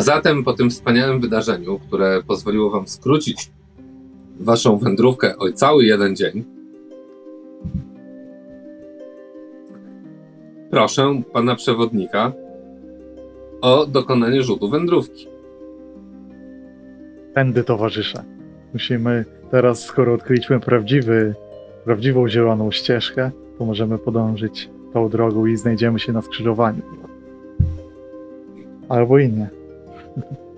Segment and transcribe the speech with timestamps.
[0.00, 3.50] A zatem po tym wspaniałym wydarzeniu, które pozwoliło wam skrócić
[4.40, 6.44] waszą wędrówkę o cały jeden dzień,
[10.70, 12.32] proszę pana przewodnika
[13.60, 15.26] o dokonanie rzutu wędrówki.
[17.34, 18.24] Pędy towarzysze.
[18.72, 21.34] Musimy teraz, skoro odkryliśmy prawdziwy,
[21.84, 26.82] prawdziwą zieloną ścieżkę, to możemy podążyć tą drogą i znajdziemy się na skrzyżowaniu.
[28.88, 29.59] Albo i nie.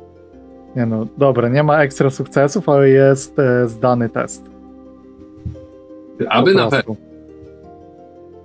[0.77, 4.51] Nie no, dobra, nie ma ekstra sukcesów, ale jest e, zdany test.
[6.29, 6.97] Aby na pewno.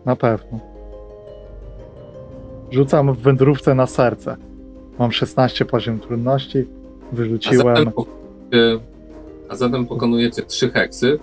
[0.05, 0.59] Na pewno.
[2.71, 4.37] Rzucam w wędrówce na serce.
[4.99, 6.65] Mam 16 poziom trudności.
[7.11, 7.75] A Wyrzuciłem.
[7.75, 8.79] zatem, pokonujecie,
[9.49, 11.19] a zatem pokonujecie trzy heksy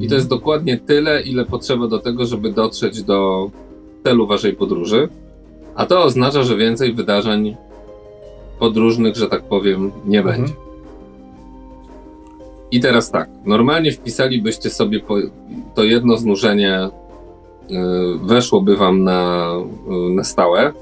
[0.00, 3.50] i to jest dokładnie tyle, ile potrzeba do tego, żeby dotrzeć do
[4.04, 5.08] celu waszej podróży.
[5.74, 7.56] A to oznacza, że więcej wydarzeń
[8.58, 10.36] podróżnych, że tak powiem, nie Mhm.
[10.38, 10.54] będzie.
[12.70, 15.14] I teraz tak, normalnie wpisalibyście sobie po,
[15.74, 16.88] to jedno znużenie,
[17.70, 17.74] y,
[18.22, 19.52] weszłoby wam na,
[20.10, 20.72] y, na stałe,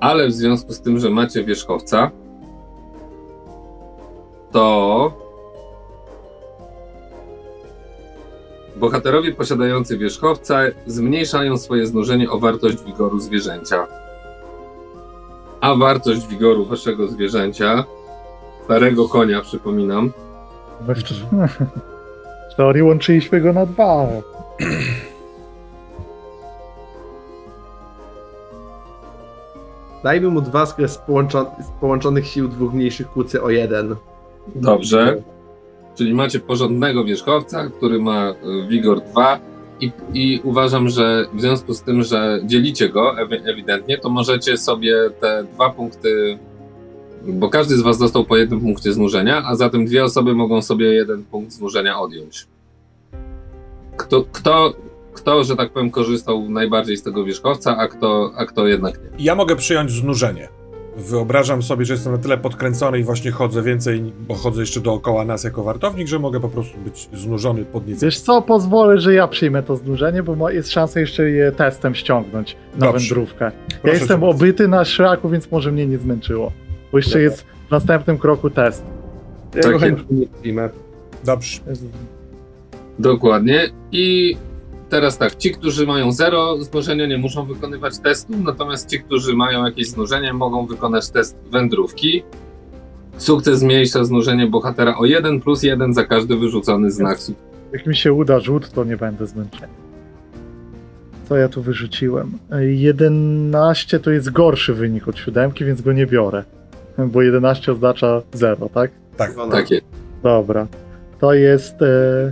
[0.00, 2.10] ale w związku z tym, że macie wierzchowca,
[4.52, 5.12] to
[8.76, 13.86] bohaterowie posiadający wierzchowca zmniejszają swoje znużenie o wartość wigoru zwierzęcia.
[15.60, 17.84] A wartość wigoru waszego zwierzęcia,
[18.64, 20.12] starego konia przypominam,
[20.80, 21.02] w,
[22.56, 24.06] teorii łączyliśmy go na dwa.
[30.04, 30.98] Dajmy mu dwa skres z,
[31.66, 33.96] z połączonych sił dwóch mniejszych kłócy o jeden.
[34.54, 35.22] Dobrze.
[35.94, 38.34] Czyli macie porządnego wierzchowca, który ma y,
[38.68, 39.38] wigor 2
[39.80, 44.56] i, i uważam, że w związku z tym, że dzielicie go ewi- ewidentnie, to możecie
[44.56, 46.38] sobie te dwa punkty,
[47.26, 50.86] bo każdy z was dostał po jednym punkcie znużenia, a zatem dwie osoby mogą sobie
[50.86, 52.46] jeden punkt znużenia odjąć.
[53.96, 54.72] Kto, kto,
[55.12, 59.24] kto że tak powiem, korzystał najbardziej z tego wierzchowca, a kto, a kto jednak nie.
[59.24, 60.48] Ja mogę przyjąć znużenie.
[60.98, 65.24] Wyobrażam sobie, że jestem na tyle podkręcony i właśnie chodzę więcej, bo chodzę jeszcze dookoła
[65.24, 68.02] nas jako wartownik, że mogę po prostu być znużony pod nic.
[68.02, 72.56] Wiesz co, pozwolę, że ja przyjmę to znużenie, bo jest szansa jeszcze je testem ściągnąć
[72.78, 72.98] na Dobrze.
[73.08, 73.44] wędrówkę.
[73.44, 74.36] Ja Proszę jestem cię bardzo.
[74.36, 76.52] obyty na szlaku, więc może mnie nie zmęczyło.
[76.92, 77.22] Bo jeszcze Dobra.
[77.22, 78.84] jest w następnym kroku test.
[79.54, 79.72] Ja Tak
[80.40, 80.70] przyjmę.
[81.24, 81.60] Dobrze.
[82.98, 83.60] Dokładnie.
[83.92, 84.36] I
[84.88, 89.64] teraz tak, ci, którzy mają zero znużenia, nie muszą wykonywać testu, natomiast ci, którzy mają
[89.64, 92.22] jakieś znużenie, mogą wykonać test wędrówki.
[93.16, 97.18] Sukces zmniejsza znużenie bohatera o 1 plus 1 za każdy wyrzucony znak.
[97.72, 99.68] Jak mi się uda rzut, to nie będę zmęczony.
[101.28, 102.38] Co ja tu wyrzuciłem?
[102.50, 106.44] E, 11 to jest gorszy wynik od siódemki, więc go nie biorę.
[106.98, 108.90] Bo 11 oznacza 0, tak?
[109.16, 109.34] Tak.
[109.50, 109.80] Takie.
[110.22, 110.66] Dobra.
[111.20, 112.30] To jest e,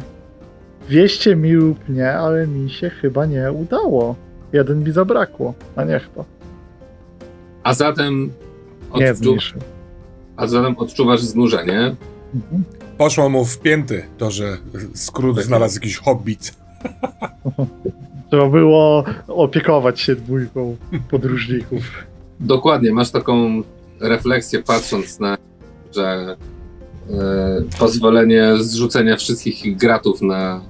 [0.88, 4.16] 200 mi lub nie, ale mi się chyba nie udało.
[4.52, 5.54] Jeden mi zabrakło.
[5.76, 6.24] A niech to.
[7.62, 8.32] A zatem,
[8.94, 9.54] Nie odczu- zmniejszy.
[10.36, 11.96] a zatem odczuwasz znużenie.
[12.34, 12.64] Mhm.
[12.98, 14.56] Poszło mu w pięty to, że
[14.94, 16.54] skrót znalazł jakiś hobbit.
[18.30, 20.76] Trzeba było opiekować się dwójką
[21.10, 21.82] podróżników.
[22.40, 23.62] Dokładnie, masz taką
[24.00, 25.38] refleksję patrząc na,
[25.94, 26.36] że
[27.10, 30.60] e, pozwolenie zrzucenia wszystkich ich gratów na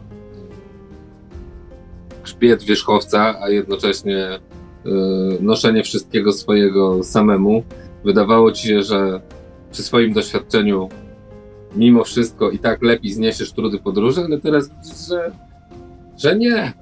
[2.37, 4.39] grzbiet wierzchowca, a jednocześnie e,
[5.41, 7.63] noszenie wszystkiego swojego samemu,
[8.05, 9.21] wydawało ci się, że
[9.73, 10.89] przy swoim doświadczeniu
[11.77, 15.33] mimo wszystko i tak lepiej zniesiesz trudy podróży, ale teraz widzisz, że,
[16.19, 16.73] że nie,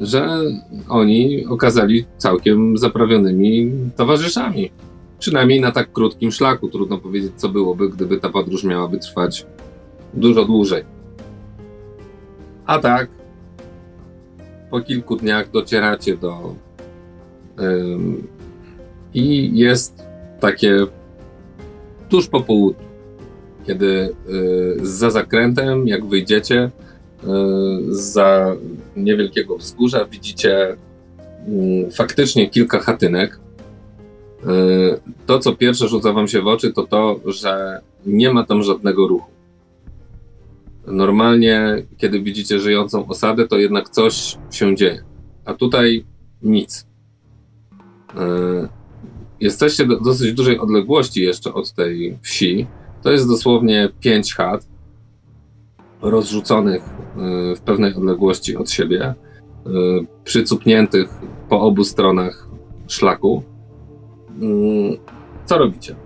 [0.00, 0.40] że
[0.88, 4.70] oni okazali całkiem zaprawionymi towarzyszami.
[5.18, 6.68] Przynajmniej na tak krótkim szlaku.
[6.68, 9.46] Trudno powiedzieć, co byłoby, gdyby ta podróż miałaby trwać
[10.14, 10.84] dużo dłużej.
[12.66, 13.08] A tak,
[14.74, 16.54] po kilku dniach docieracie do.
[17.60, 18.26] ym,
[19.14, 20.02] I jest
[20.40, 20.86] takie
[22.08, 22.88] tuż po południu,
[23.66, 27.28] kiedy y, za zakrętem, jak wyjdziecie, y,
[27.90, 28.56] za
[28.96, 30.76] niewielkiego wzgórza widzicie
[31.48, 33.38] mm, faktycznie kilka chatynek.
[34.44, 38.62] Y, To, co pierwsze rzuca wam się w oczy, to to, że nie ma tam
[38.62, 39.33] żadnego ruchu.
[40.86, 45.04] Normalnie, kiedy widzicie żyjącą osadę, to jednak coś się dzieje.
[45.44, 46.04] A tutaj
[46.42, 46.86] nic.
[48.14, 48.68] Y,
[49.40, 52.66] Jesteście do dosyć dużej odległości jeszcze od tej wsi.
[53.02, 54.68] To jest dosłownie pięć chat
[56.02, 59.14] rozrzuconych y, w pewnej odległości od siebie,
[59.66, 59.70] y,
[60.24, 61.08] przycupniętych
[61.48, 62.48] po obu stronach
[62.88, 63.42] szlaku.
[64.40, 64.96] Mm,
[65.46, 65.96] Co robicie?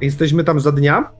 [0.00, 1.10] Jesteśmy tam za dnia?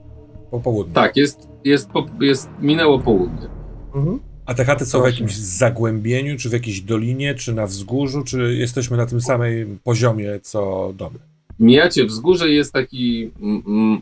[0.51, 0.93] Po południu.
[0.93, 3.47] Tak, jest, jest, po, jest minęło południe.
[3.95, 4.19] Mhm.
[4.45, 8.55] A te chaty są w jakimś zagłębieniu, czy w jakiejś dolinie, czy na wzgórzu, czy
[8.55, 11.19] jesteśmy na tym samym poziomie co domy?
[11.59, 13.31] Mijacie wzgórze i jest taki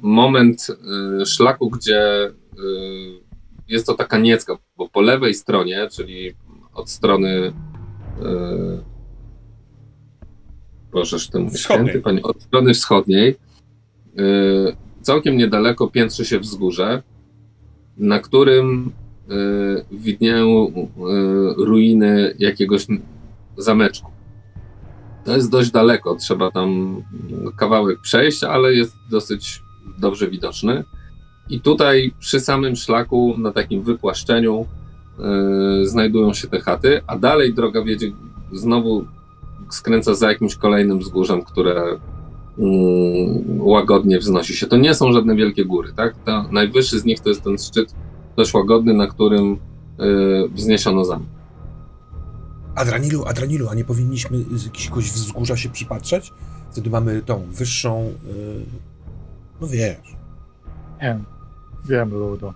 [0.02, 0.68] moment
[1.22, 2.32] y, szlaku, gdzie y,
[3.68, 6.34] jest to taka niecka, bo po lewej stronie, czyli
[6.74, 7.54] od strony y,
[10.92, 11.88] proszę tym Wschodniej.
[11.90, 13.36] święty, panie, od strony wschodniej y,
[15.02, 17.04] całkiem niedaleko piętrzy się wzgórze,
[17.98, 18.92] na którym
[19.32, 20.84] y, widnieją y,
[21.66, 22.88] ruiny jakiegoś
[23.58, 24.12] zameczku.
[25.26, 27.02] To jest dość daleko, trzeba tam
[27.58, 29.62] kawałek przejść, ale jest dosyć
[30.00, 30.84] dobrze widoczny.
[31.50, 34.66] I tutaj przy samym szlaku, na takim wypłaszczeniu,
[35.20, 38.12] yy, znajdują się te chaty, a dalej droga wiedzie
[38.52, 39.06] znowu
[39.70, 42.00] skręca za jakimś kolejnym wzgórzem, które
[43.60, 44.68] łagodnie wznosi się.
[44.68, 46.16] To nie są żadne wielkie góry, tak?
[46.26, 47.96] To najwyższy z nich to jest ten szczyt
[48.36, 49.58] dość łagodny, na którym
[50.00, 51.28] yy, wzniesiono zamek.
[52.76, 56.34] Adranilu, Adranilu, a nie powinniśmy z jakiegoś wzgórza się przypatrzeć?
[56.72, 58.14] Wtedy mamy tą wyższą.
[58.28, 58.66] Yy...
[59.62, 60.16] No wiesz.
[61.02, 61.24] Wiem,
[61.90, 62.54] wiem, Ludo.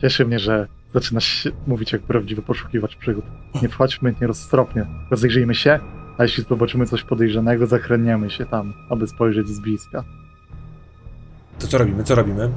[0.00, 3.24] Cieszy mnie, że zaczynasz się mówić jak prawdziwy poszukiwacz przygód.
[3.62, 4.86] Nie wchodźmy nieroztropnie.
[5.10, 5.80] Rozejrzyjmy się,
[6.20, 10.04] a jeśli zobaczymy coś podejrzanego, zakręniemy się tam, aby spojrzeć z bliska.
[11.58, 12.04] To co robimy?
[12.04, 12.50] Co robimy?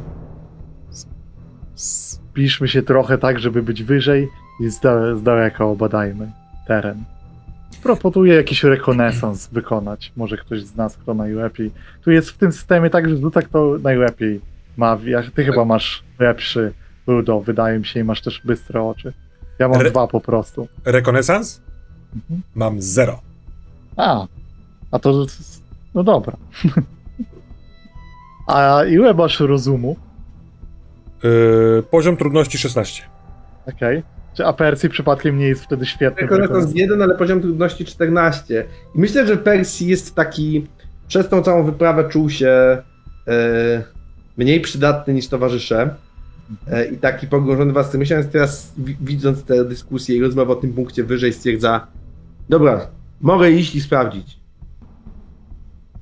[1.75, 4.27] Spiszmy się trochę tak, żeby być wyżej
[4.59, 6.31] i z, da- z daleka obadajmy
[6.67, 7.03] teren.
[7.83, 10.11] Proponuję jakiś rekonesans wykonać.
[10.15, 11.71] Może ktoś z nas, kto najlepiej.
[12.01, 14.41] Tu jest w tym systemie tak, że rzuca kto najlepiej
[14.77, 14.97] ma.
[15.35, 16.73] Ty chyba masz lepszy
[17.07, 19.13] ludo, wydaje mi się, i masz też bystre oczy.
[19.59, 20.67] Ja mam Re- dwa po prostu.
[20.85, 21.61] Rekonesans?
[22.15, 22.41] Mhm.
[22.55, 23.32] Mam zero.
[23.97, 24.27] A,
[24.91, 25.25] a to.
[25.95, 26.37] No dobra.
[28.47, 29.95] a ile masz rozumu?
[31.23, 33.03] Yy, poziom trudności 16.
[33.67, 34.03] Okej.
[34.33, 36.21] Czy a Persji przypadkiem nie jest wtedy świetny?
[36.21, 38.65] Rekonesans rekones- 1, ale poziom trudności 14.
[38.95, 40.67] I myślę, że Persji jest taki,
[41.07, 42.47] przez tą całą wyprawę czuł się
[43.27, 43.83] e,
[44.37, 45.95] mniej przydatny niż towarzysze.
[46.67, 50.55] E, I taki pogrążony w własnym myślałem, teraz wi- widząc tę dyskusję i rozmowę o
[50.55, 51.87] tym punkcie wyżej stwierdza
[52.49, 52.87] dobra,
[53.23, 54.39] mogę iść i sprawdzić.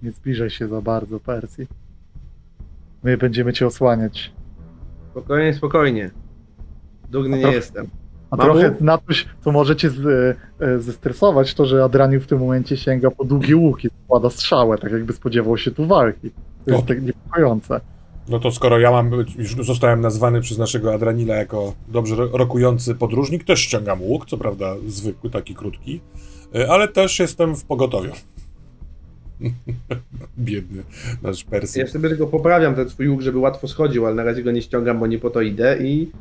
[0.03, 1.67] Nie zbliżaj się za bardzo, Persji.
[3.03, 4.31] My będziemy cię osłaniać.
[5.11, 6.11] Spokojnie, spokojnie.
[7.09, 7.87] Durny A nie trochę- jestem.
[8.31, 10.05] A trochę na coś, co możecie z,
[10.59, 14.91] e, zestresować, to że Adraniu w tym momencie sięga po długie łuki, składa strzałę, tak
[14.91, 16.31] jakby spodziewał się tu walki.
[16.65, 16.87] To jest O.
[16.87, 17.81] tak niepokojące.
[18.31, 22.95] No to skoro ja mam, już zostałem nazwany przez naszego Adranila jako dobrze ro- rokujący
[22.95, 26.01] podróżnik, też ściągam łuk, co prawda zwykły, taki krótki,
[26.55, 28.11] y, ale też jestem w pogotowiu.
[30.39, 30.83] Biedny
[31.21, 31.81] nasz Persji.
[31.81, 34.61] Ja sobie tylko poprawiam ten swój łuk, żeby łatwo schodził, ale na razie go nie
[34.61, 36.11] ściągam, bo nie po to idę i,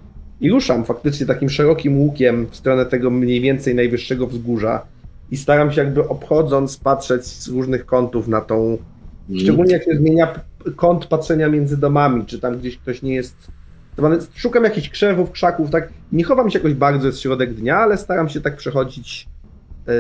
[0.40, 4.83] i ruszam faktycznie takim szerokim łukiem w stronę tego mniej więcej najwyższego wzgórza
[5.31, 8.79] i staram się jakby obchodząc patrzeć z różnych kątów na tą,
[9.37, 13.50] szczególnie jak się zmienia kąt patrzenia między domami, czy tam gdzieś ktoś nie jest
[14.35, 15.88] Szukam jakichś krzewów, krzaków, tak.
[16.12, 19.29] Nie chowam się jakoś bardzo, jest środek dnia, ale staram się tak przechodzić
[19.88, 19.93] e,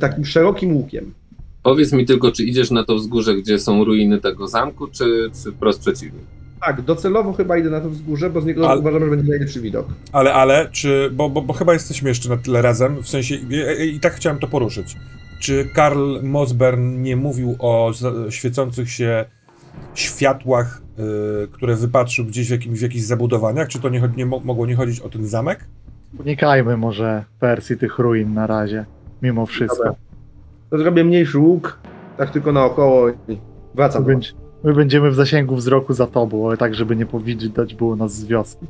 [0.00, 1.14] takim szerokim łukiem.
[1.62, 5.52] Powiedz mi tylko, czy idziesz na to wzgórze, gdzie są ruiny tego zamku, czy, czy
[5.52, 6.20] wprost przeciwnie?
[6.60, 9.60] Tak, docelowo chyba idę na to wzgórze, bo z niego Ale- uważam, że będzie najlepszy
[9.60, 9.86] widok.
[10.12, 13.94] Ale, ale, czy, bo, bo, bo chyba jesteśmy jeszcze na tyle razem, w sensie, i,
[13.96, 14.96] i tak chciałem to poruszyć.
[15.40, 17.92] Czy Karl Mosbern nie mówił o
[18.30, 19.24] świecących się
[20.00, 20.82] światłach,
[21.44, 23.68] y, które wypatrzył gdzieś w, jakimś, w jakichś zabudowaniach?
[23.68, 25.64] Czy to nie, nie mo- mogło nie chodzić o ten zamek?
[26.20, 28.84] Unikajmy może Persji tych ruin na razie,
[29.22, 29.76] mimo wszystko.
[29.84, 29.94] Dobra.
[30.70, 31.78] To zrobię mniejszy łuk,
[32.16, 33.38] tak tylko naokoło i
[33.74, 34.02] wracam.
[34.02, 34.30] My, będzie,
[34.64, 38.24] my będziemy w zasięgu wzroku za tobą, ale tak, żeby nie powidać było nas z
[38.24, 38.66] wioski.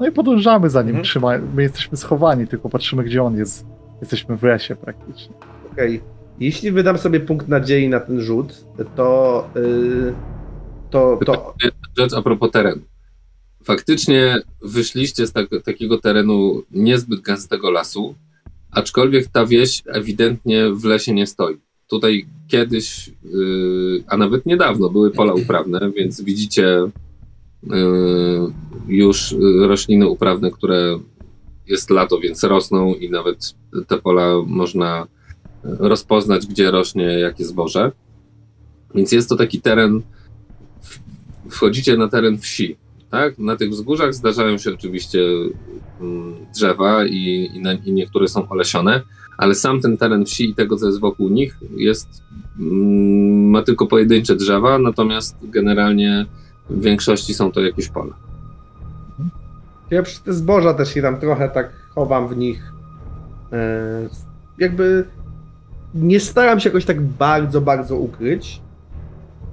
[0.00, 1.04] No i podążamy za nim, Mhm.
[1.04, 3.66] trzymaj, my jesteśmy schowani, tylko patrzymy gdzie on jest.
[4.00, 5.34] Jesteśmy w lesie praktycznie.
[5.72, 6.00] Okej.
[6.42, 8.64] Jeśli wydam sobie punkt nadziei na ten rzut,
[8.96, 9.48] to.
[9.54, 10.14] Yy,
[10.90, 11.54] to, to
[11.98, 12.82] Rzecz a propos terenu.
[13.64, 18.14] Faktycznie wyszliście z tak, takiego terenu niezbyt gęstego lasu,
[18.70, 21.56] aczkolwiek ta wieś ewidentnie w lesie nie stoi.
[21.86, 26.90] Tutaj kiedyś, yy, a nawet niedawno, były pola uprawne, więc widzicie
[27.62, 28.52] yy,
[28.88, 30.98] już rośliny uprawne, które
[31.68, 33.54] jest lato, więc rosną i nawet
[33.86, 35.06] te pola można
[35.64, 37.92] rozpoznać, gdzie rośnie jakie zboże.
[38.94, 40.02] Więc jest to taki teren,
[41.50, 42.76] wchodzicie na teren wsi,
[43.10, 43.38] tak?
[43.38, 45.20] Na tych wzgórzach zdarzają się oczywiście
[46.00, 49.02] mm, drzewa i, i, na, i niektóre są olesione,
[49.38, 52.08] ale sam ten teren wsi i tego, co jest wokół nich, jest,
[52.58, 56.26] mm, ma tylko pojedyncze drzewa, natomiast generalnie
[56.70, 58.14] w większości są to jakieś pola.
[59.90, 62.72] Ja przez te zboża też się tam trochę tak chowam w nich.
[63.52, 64.08] E,
[64.58, 65.04] jakby
[65.94, 68.60] nie staram się jakoś tak bardzo, bardzo ukryć,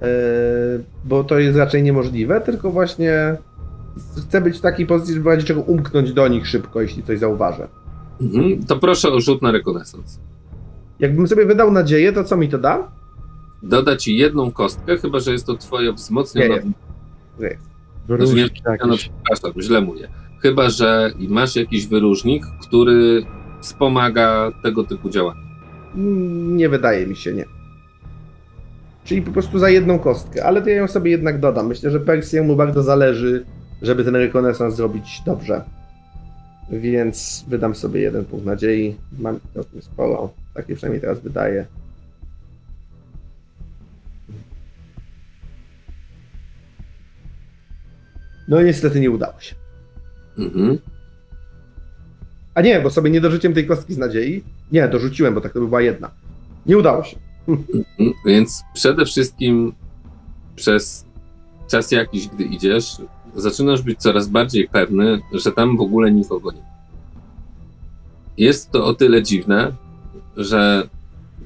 [0.02, 0.08] e,
[1.06, 3.38] bo to jest raczej niemożliwe, tylko właśnie
[4.28, 7.20] chcę być w takiej pozycji, żeby w razie czego umknąć do nich szybko, jeśli coś
[7.20, 7.68] zauważę.
[8.22, 8.64] Mhm.
[8.64, 10.20] To proszę o rzut na rekonesans.
[11.00, 12.92] Jakbym sobie wydał nadzieję, to co mi to da?
[13.64, 16.56] Doda ci jedną kostkę, chyba że jest to twoja wzmocniona.
[16.56, 16.64] Nie,
[17.40, 17.58] nie.
[18.08, 20.08] Wyróżnik Znaczy, no, przepraszam, źle mówię.
[20.42, 23.26] Chyba, że masz jakiś wyróżnik, który
[23.62, 25.49] wspomaga tego typu działania.
[25.96, 27.46] Nie wydaje mi się, nie.
[29.04, 31.68] Czyli po prostu za jedną kostkę, ale to ja ją sobie jednak dodam.
[31.68, 33.46] Myślę, że Persjemu bardzo zależy,
[33.82, 35.64] żeby ten rekonesans zrobić dobrze.
[36.72, 38.96] Więc wydam sobie jeden punkt nadziei.
[39.20, 40.34] Mam to sporo.
[40.54, 41.66] Tak mi przynajmniej teraz wydaje.
[48.48, 49.56] No niestety nie udało się.
[50.38, 50.78] Mhm.
[52.56, 54.44] A nie, bo sobie nie dorzuciłem tej kostki z nadziei.
[54.72, 56.12] Nie, dorzuciłem, bo tak to by była jedna.
[56.66, 57.18] Nie udało się.
[57.48, 57.84] Mhm.
[58.26, 59.74] Więc przede wszystkim
[60.56, 61.06] przez
[61.72, 62.98] czas jakiś, gdy idziesz,
[63.36, 66.70] zaczynasz być coraz bardziej pewny, że tam w ogóle nikogo nie ma.
[68.38, 69.74] Jest to o tyle dziwne,
[70.38, 70.90] że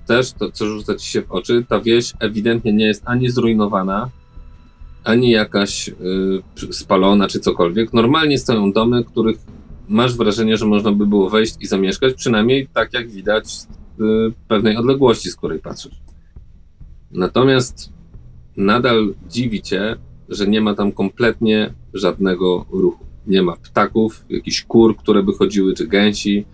[0.08, 4.10] też to, co rzuca ci się w oczy, ta wieś ewidentnie nie jest ani zrujnowana,
[5.04, 7.94] ani jakaś y, spalona, czy cokolwiek.
[7.94, 9.38] Normalnie stoją domy, których
[9.90, 13.68] masz wrażenie, że można by było wejść i zamieszkać, przynajmniej tak jak widać z y,
[14.48, 16.02] pewnej odległości, z której patrzysz.
[17.12, 17.94] Natomiast
[18.58, 19.96] nadal dziwi cię,
[20.30, 23.06] że nie ma tam kompletnie żadnego ruchu.
[23.28, 26.46] Nie ma ptaków, jakichś kur, które by chodziły, czy gęsi,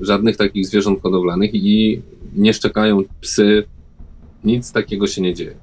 [0.00, 2.02] żadnych takich zwierząt hodowlanych i
[2.36, 3.64] nie szczekają psy.
[4.44, 5.54] Nic takiego się nie dzieje.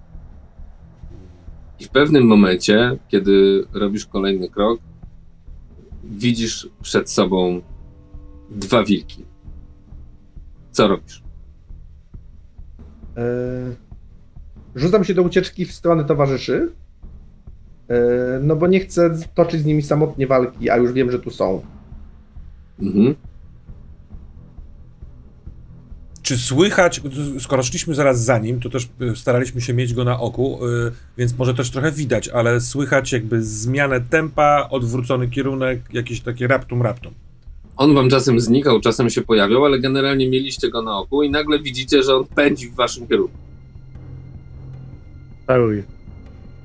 [1.80, 4.80] I w pewnym momencie, kiedy robisz kolejny krok,
[6.04, 7.62] widzisz przed sobą
[8.50, 9.26] dwa wilki.
[10.72, 11.24] Co robisz?
[13.16, 13.76] Eee,
[14.76, 16.72] Rzucam się do ucieczki w stronę towarzyszy.
[17.90, 17.98] Eee,
[18.44, 21.62] No bo nie chcę toczyć z nimi samotnie walki, a już wiem, że tu są.
[22.82, 23.16] Mhm.
[26.28, 27.02] Czy słychać,
[27.40, 30.92] skoro szliśmy zaraz za nim, to też y, staraliśmy się mieć go na oku, y,
[31.18, 36.82] więc może też trochę widać, ale słychać jakby zmianę tempa, odwrócony kierunek, jakieś takie raptum
[36.82, 37.14] raptum.
[37.78, 41.60] On wam czasem znikał, czasem się pojawiał, ale generalnie mieliście go na oku i nagle
[41.60, 43.38] widzicie, że on pędzi w waszym kierunku.
[45.46, 45.84] Pełj.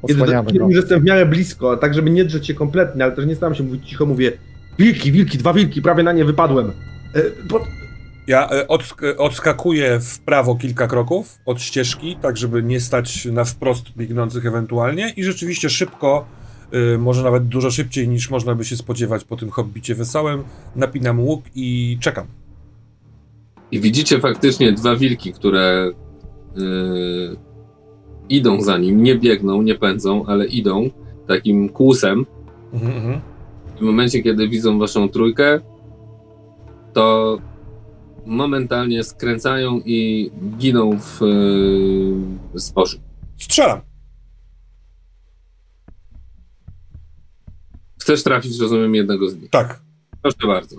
[0.07, 0.71] Kiedy Osłaniamy go.
[0.71, 3.55] że jestem w miarę blisko, tak żeby nie drzeć się kompletnie, ale też nie staram
[3.55, 4.33] się mówić cicho, mówię
[4.79, 6.73] wilki, wilki, dwa wilki, prawie na nie wypadłem.
[7.15, 7.82] Eee, bo-
[8.27, 13.25] Ja y, odsk- y, odskakuję w prawo kilka kroków od ścieżki, tak żeby nie stać
[13.25, 16.25] na wprost biegnących ewentualnie i rzeczywiście szybko,
[16.95, 20.45] y, może nawet dużo szybciej niż można by się spodziewać po tym hobbicie wesołym,
[20.77, 22.27] napinam łuk i czekam.
[23.71, 25.91] I widzicie faktycznie dwa wilki, które
[26.57, 27.37] yy,
[28.29, 30.91] idą za nim, nie biegną, nie pędzą, ale idą
[31.29, 32.27] takim kłusem.
[32.73, 33.21] Mhm, mhm.
[33.79, 35.61] W momencie, kiedy widzą waszą trójkę,
[36.93, 37.39] to
[38.27, 42.99] momentalnie skręcają i giną w yy, zbożu.
[43.39, 43.81] Strzelam.
[48.01, 49.51] Chcesz trafić, rozumiem, jednego z nich.
[49.51, 49.81] Tak.
[50.23, 50.77] Proszę bardzo.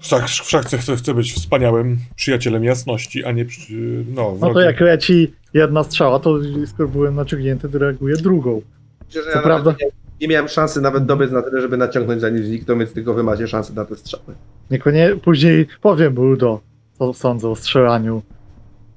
[0.00, 4.80] Wszak, wszak chcę, chcę, być wspaniałym przyjacielem jasności, a nie przy, no, No to jak
[4.80, 8.62] leci jedna strzała, to skoro byłem naciągnięty, to reaguje drugą.
[9.08, 12.44] Co ja prawda- nie, nie miałem szansy nawet dobiec na tyle, żeby naciągnąć za nim
[12.46, 14.34] zniknął, więc tylko wy macie szansę na te strzały.
[14.70, 16.60] Niekoniecznie później powiem Buldo,
[16.98, 18.22] co sądzę o strzelaniu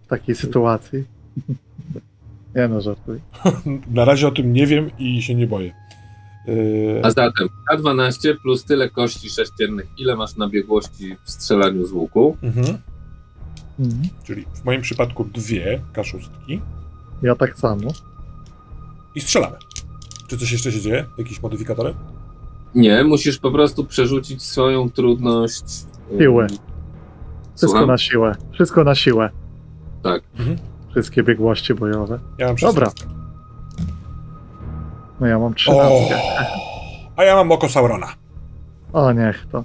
[0.03, 1.03] w takiej sytuacji.
[2.55, 3.19] Nie no, żartuję.
[3.91, 5.73] Na razie o tym nie wiem i się nie boję.
[6.47, 11.91] Yy, A zatem K12 plus tyle kości sześciennych, ile masz na biegłości w strzelaniu z
[11.91, 12.37] łuku.
[12.43, 12.77] mhm.
[13.79, 14.03] Mhm.
[14.23, 16.61] Czyli w moim przypadku dwie kaszustki
[17.21, 17.91] Ja tak samo.
[19.15, 19.57] i strzelamy.
[20.29, 21.05] Czy coś jeszcze się dzieje?
[21.17, 21.93] Jakieś modyfikatory?
[22.75, 25.63] Nie, musisz po prostu przerzucić swoją trudność.
[26.19, 26.47] Siłę.
[26.47, 27.87] Wszystko Słucham?
[27.87, 28.35] na siłę.
[28.51, 29.29] Wszystko na siłę.
[30.03, 30.21] Tak.
[30.91, 32.19] Wszystkie biegłości bojowe.
[32.37, 32.85] Ja mam Dobra.
[32.85, 33.05] 16.
[35.19, 35.85] No ja mam 13.
[35.85, 36.09] O!
[37.15, 38.07] A ja mam oko Saurona.
[38.93, 39.63] O, niech to.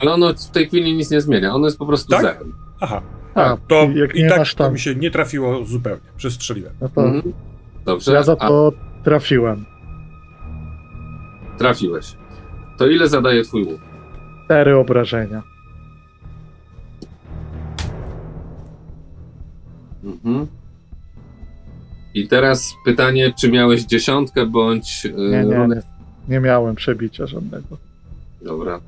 [0.00, 1.54] Ale ono w tej chwili nic nie zmienia.
[1.54, 2.22] Ono jest po prostu Tak?
[2.22, 2.52] zerem.
[2.80, 3.00] Aha,
[3.34, 6.00] A, to jak i tak masz to tam, mi się nie trafiło zupełnie.
[6.16, 6.72] Przestrzeliłem.
[6.80, 7.32] no to Mhm.
[7.84, 8.72] Dobrze, ja za a to
[9.04, 9.64] trafiłem.
[11.62, 12.16] Trafiłeś.
[12.78, 13.80] To ile zadaje twój łuk?
[14.44, 15.42] Cztery obrażenia.
[20.04, 20.46] Mhm.
[22.14, 25.06] I teraz pytanie, czy miałeś dziesiątkę bądź...
[25.06, 25.82] Y, nie, nie, nie,
[26.28, 27.76] nie miałem przebicia żadnego.
[28.42, 28.80] Dobra.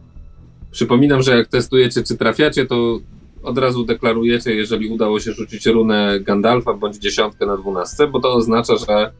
[0.71, 2.99] Przypominam, że jak testujecie, czy trafiacie, to
[3.43, 8.33] od razu deklarujecie, jeżeli udało się rzucić runę Gandalfa bądź dziesiątkę na dwunastce, bo to
[8.33, 9.13] oznacza, że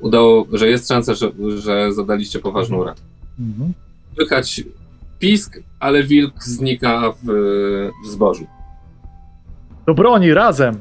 [0.00, 2.96] udało, że jest szansa, że, że zadaliście poważną ranę.
[3.40, 3.72] Mhm.
[4.14, 4.62] Słychać
[5.18, 7.26] pisk, ale wilk znika w,
[8.04, 8.46] w zbożu.
[9.86, 10.78] Do broni razem!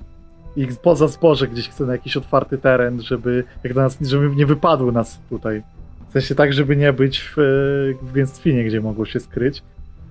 [0.55, 4.91] I poza zboże gdzieś chcę na jakiś otwarty teren, żeby, jak nas, żeby nie wypadły
[4.91, 5.63] nas tutaj.
[6.09, 7.35] W sensie tak, żeby nie być w,
[8.01, 9.63] w gęstwinie, gdzie mogło się skryć.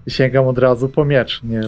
[0.06, 1.40] I sięgam od razu po miecz.
[1.42, 1.60] Nie,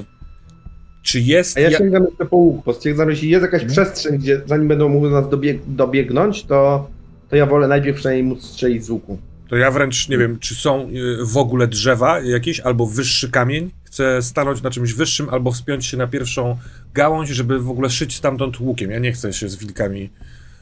[1.02, 1.56] Czy jest.
[1.56, 3.70] A ja ja- sięgam jeszcze po łuk, bo stwierdzam, jeśli jest jakaś Mhm.
[3.86, 6.88] przestrzeń, gdzie zanim będą mogły nas dobieg dobiegnąć, to,
[7.28, 9.18] to ja wolę najpierw przynajmniej móc strzelić z łuku.
[9.48, 13.70] To ja wręcz nie wiem, czy są y, w ogóle drzewa jakieś, albo wyższy kamień.
[13.84, 16.56] Chcę stanąć na czymś wyższym, albo wspiąć się na pierwszą
[16.94, 18.90] gałąź, żeby w ogóle szyć stamtąd łukiem.
[18.90, 20.10] Ja nie chcę się z wilkami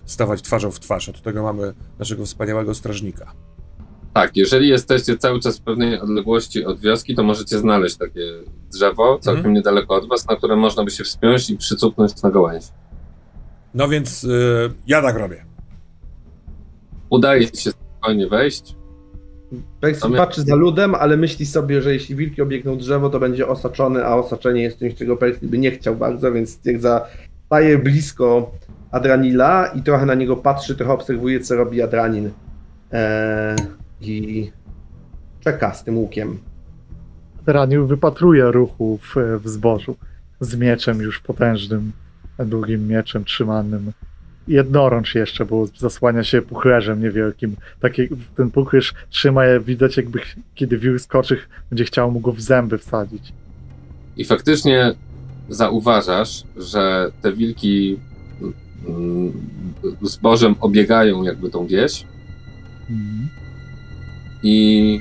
[0.04, 1.08] stawać twarzą w twarz.
[1.08, 3.32] Od tego mamy naszego wspaniałego strażnika.
[4.14, 8.20] Tak, jeżeli jesteście cały czas w pewnej odległości od wioski, to możecie znaleźć takie
[8.72, 9.54] drzewo całkiem Mhm.
[9.54, 12.66] niedaleko od was, na które można by się wspiąć i przycupnąć na gałęzi.
[13.74, 15.44] No więc y, ja tak robię.
[17.10, 18.76] Udaje ci się spokojnie wejść.
[20.10, 24.04] My- patrzy za ludem, ale myśli sobie, że jeśli wilki obiegną drzewo, to będzie osaczony,
[24.04, 27.06] a osaczenie jest czymś, czego Percy by nie chciał bardzo, więc stwierdza,
[27.46, 28.50] staje blisko
[28.90, 32.30] Adranila i trochę na niego patrzy, trochę obserwuje, co robi Adranin.
[32.92, 33.56] Eee,
[34.00, 34.50] I
[35.40, 36.38] czeka z tym łukiem.
[37.46, 39.96] Ranił wypatruje ruchu w, w zbożu
[40.40, 41.92] z mieczem już potężnym,
[42.38, 43.92] długim mieczem trzymanym.
[44.48, 47.56] Jednorącz jeszcze, bo zasłania się puchlerzem niewielkim.
[47.80, 50.20] Taki, ten puchlerz trzyma je, widać jakby
[50.54, 51.38] kiedy wilk skoczy,
[51.70, 53.32] będzie chciał mu go w zęby wsadzić.
[54.16, 54.94] I faktycznie
[55.48, 57.98] zauważasz, że te wilki
[58.88, 59.32] mm,
[60.02, 62.04] zbożem obiegają jakby tą wieś
[62.90, 63.28] Mhm.
[64.42, 65.00] i,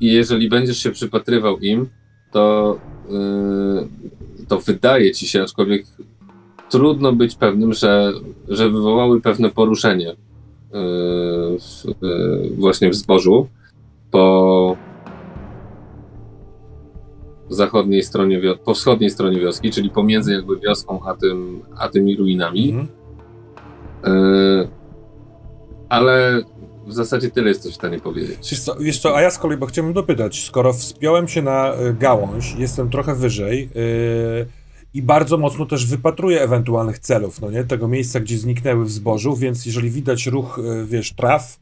[0.00, 1.88] i jeżeli będziesz się przypatrywał im,
[2.32, 2.78] to,
[3.10, 5.86] yy, to wydaje ci się, aczkolwiek
[6.70, 8.12] trudno być pewnym, że,
[8.48, 10.16] że wywołały pewne poruszenie yy,
[11.58, 13.48] w, yy, właśnie w zbożu
[14.10, 14.76] po
[17.48, 22.70] zachodniej stronie, po wschodniej stronie wioski, czyli pomiędzy jakby wioską a, tym, a tymi ruinami.
[22.70, 22.88] Mhm.
[24.04, 24.68] Yy,
[25.88, 26.42] ale
[26.86, 28.50] w zasadzie tyle jesteś w stanie powiedzieć.
[28.50, 31.72] Wiesz co, wiesz co, a ja z kolei, bo chciałbym dopytać, skoro wspiąłem się na
[31.98, 34.59] gałąź, jestem trochę wyżej yy,
[34.94, 39.36] i bardzo mocno też wypatruję ewentualnych celów, no nie, tego miejsca, gdzie zniknęły w zbożu,
[39.36, 41.60] więc jeżeli widać ruch, y, wiesz, traw,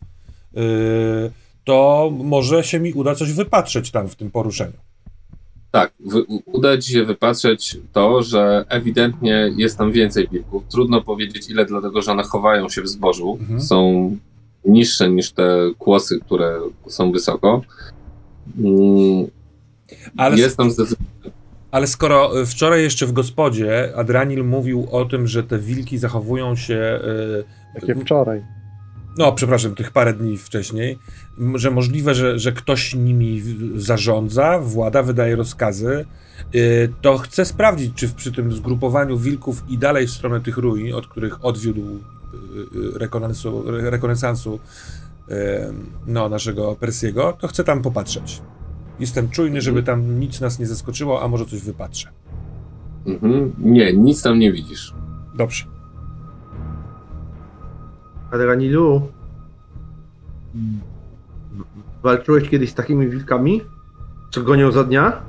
[0.54, 0.62] yy,
[1.64, 4.72] to może się mi uda coś wypatrzeć tam w tym poruszeniu.
[5.70, 10.62] Tak, wy, uda ci się wypatrzeć to, że ewidentnie jest tam więcej wilków.
[10.68, 13.38] Trudno powiedzieć ile, dlatego że one chowają się w zbożu.
[13.40, 13.60] Mhm.
[13.60, 14.16] Są
[14.64, 17.62] niższe niż te kłosy, które są wysoko.
[18.58, 19.26] Mm,
[20.16, 21.08] Ale Jest tam zdecydowanie.
[21.70, 26.56] Ale skoro y, wczoraj jeszcze w gospodzie Adranil mówił o tym, że te wilki zachowują
[26.56, 27.00] się.
[27.74, 28.44] y, Takie wczoraj.
[29.18, 30.98] No, przepraszam, tych parę dni wcześniej,
[31.54, 33.42] że możliwe, że, że ktoś nimi
[33.76, 36.04] zarządza, włada, wydaje rozkazy,
[36.54, 40.56] y, to chcę sprawdzić, czy w- przy tym zgrupowaniu wilków i dalej w stronę tych
[40.58, 41.82] ruin, od których odwiódł
[43.90, 44.58] rekonesansu
[45.30, 45.34] y,
[46.06, 48.42] no, naszego Persiego, to chcę tam popatrzeć.
[49.00, 52.08] Jestem czujny, żeby tam nic nas nie zaskoczyło, a może coś wypatrzę.
[53.06, 53.52] Mhm.
[53.58, 54.94] Nie, nic tam nie widzisz.
[55.34, 55.64] Dobrze.
[58.30, 59.08] Adranilu,
[62.02, 63.60] walczyłeś kiedyś z takimi wilkami?
[64.30, 65.22] Co gonią za dnia?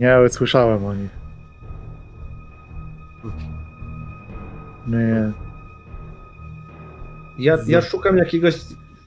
[0.00, 1.10] Nie, ale słyszałem o nich.
[4.86, 5.32] Nie,
[7.38, 8.54] Ja, ja szukam jakiegoś.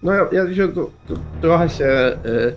[0.03, 2.17] No ja, ja się to, to, trochę się.
[2.25, 2.55] y,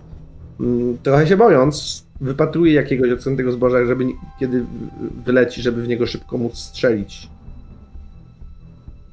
[0.60, 4.64] mm, trochę się bojąc, wypatruję jakiegoś odciętego zboża, żeby nie- kiedy
[5.24, 7.28] wyleci, żeby w niego szybko móc strzelić.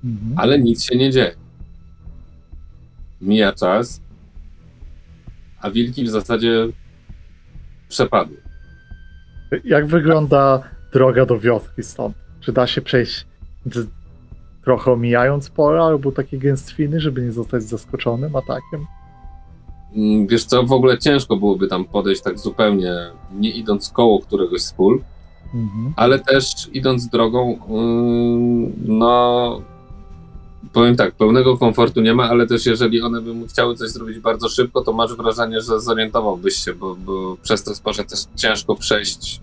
[0.04, 0.34] Mhm.
[0.38, 1.32] Ale nic się nie dzieje.
[3.22, 4.02] Mija czas,
[5.62, 6.68] a wilki w zasadzie
[7.90, 8.38] przepadły.
[9.64, 10.64] Jak wygląda
[10.94, 12.16] droga do wioski stąd?
[12.40, 13.26] Czy da się przejść
[14.64, 18.86] trochę omijając pole albo takie gęstwiny, żeby nie zostać zaskoczonym atakiem?
[19.96, 22.94] Mm, Wiesz co, w ogóle ciężko byłoby tam podejść tak zupełnie,
[23.34, 25.02] nie idąc koło któregoś z pól,
[25.54, 25.94] Mhm.
[25.96, 29.62] ale też idąc drogą, ym, no
[30.74, 34.20] powiem tak, pełnego komfortu nie ma, ale też jeżeli one by mu chciały coś zrobić
[34.20, 38.76] bardzo szybko, to masz wrażenie, że zorientowałbyś się, bo, bo przez to sporze też ciężko
[38.76, 39.42] przejść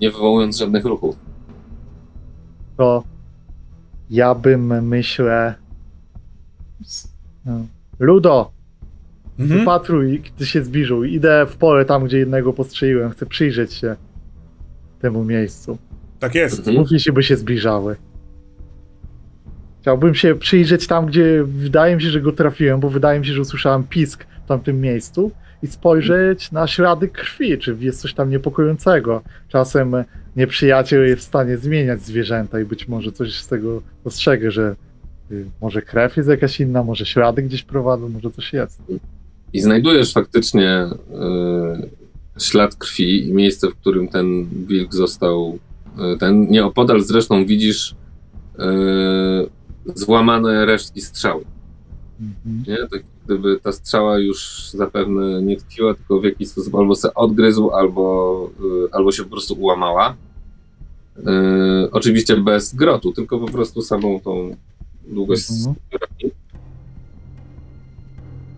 [0.00, 1.16] nie wywołując żadnych ruchów.
[2.76, 3.02] To
[4.10, 5.54] ja bym, myślę...
[7.46, 7.66] no,
[7.98, 8.52] Ludo,
[9.38, 9.60] Mhm.
[9.60, 11.04] wypatruj, gdy się zbliżył.
[11.04, 13.10] Idę w pole tam, gdzie jednego postrzeliłem.
[13.10, 13.96] Chcę przyjrzeć się
[15.00, 15.78] temu miejscu.
[16.18, 16.58] Tak jest.
[16.58, 16.76] Mhm.
[16.76, 17.96] Mów, jeśli by się zbliżały.
[19.80, 23.32] Chciałbym się przyjrzeć tam, gdzie wydaje mi się, że go trafiłem, bo wydaje mi się,
[23.32, 25.30] że usłyszałem pisk w tamtym miejscu
[25.62, 29.22] i spojrzeć na ślady krwi, czy jest coś tam niepokojącego.
[29.48, 29.94] Czasem
[30.36, 34.76] nieprzyjaciel jest w stanie zmieniać zwierzęta i być może coś z tego dostrzegę, że
[35.30, 38.82] y, może krew jest jakaś inna, może ślady gdzieś prowadzą, może coś jest.
[39.52, 40.86] I znajdujesz faktycznie
[42.36, 45.58] y, ślad krwi i miejsce, w którym ten wilk został.
[46.14, 47.94] y, ten nieopodal zresztą widzisz
[48.58, 51.44] y, złamane resztki strzały.
[52.20, 52.64] Mhm.
[52.68, 52.88] Nie?
[52.88, 57.70] Tak gdyby ta strzała już zapewne nie tkwiła, tylko w jakiś sposób albo se odgryzł,
[57.70, 58.50] albo,
[58.86, 60.16] y, albo się po prostu ułamała.
[61.18, 64.56] Y, oczywiście bez grotu, tylko po prostu samą tą
[65.08, 65.76] długość Mhm.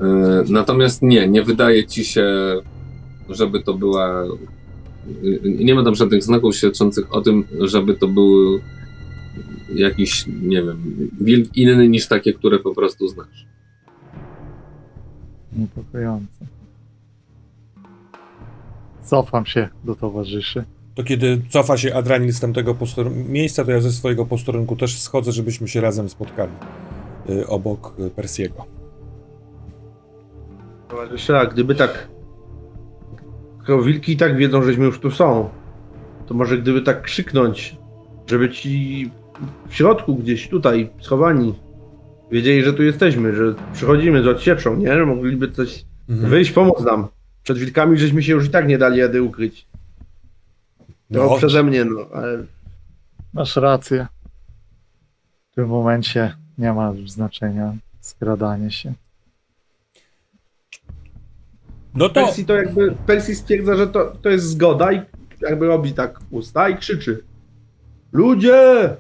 [0.01, 2.27] Y, Natomiast nie, nie wydaje ci się,
[3.29, 4.25] żeby to była.
[5.43, 8.61] Nie ma tam żadnych znaków świadczących o tym, żeby to był
[9.75, 13.52] jakiś, nie wiem, wilk inny niż takie, które po prostu znasz.
[15.57, 16.47] Niepokojące.
[19.05, 20.65] Cofam się do towarzyszy.
[20.95, 22.77] To kiedy cofa się Adranil z tamtego
[23.29, 26.53] miejsca, to ja ze swojego posterunku też schodzę, żebyśmy się razem spotkali
[27.31, 28.65] y, obok y, Persiego.
[30.89, 32.09] Towarzysze, a gdyby tak.
[33.63, 35.49] Skoro wilki i tak wiedzą, żeśmy już tu są,
[36.27, 37.77] to może gdyby tak krzyknąć,
[38.27, 39.11] żeby ci
[39.69, 41.55] w środku gdzieś tutaj schowani
[42.33, 44.95] wiedzieli, że tu jesteśmy, że przychodzimy z odsieczą, nie?
[44.95, 46.31] Że mogliby coś Mhm.
[46.31, 47.07] wyjść, pomóc nam.
[47.43, 49.67] Przed wilkami żeśmy się już i tak nie dali rady ukryć.
[51.11, 52.45] No, No, przeze mnie, no, ale
[53.35, 54.07] Masz rację.
[55.53, 58.93] W tym momencie nie ma już znaczenia skradanie się.
[61.95, 65.01] no to Percy to jakby, Percy stwierdza, że to, to jest zgoda i
[65.41, 67.25] jakby robi tak usta i krzyczy.
[68.13, 68.97] Ludzie!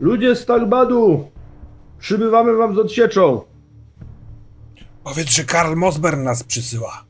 [0.00, 1.30] Ludzie z Tarbadu!
[2.00, 3.50] Przybywamy wam z odsieczą!
[5.04, 7.04] powiedz, że Karl Mosbern nas przysyła.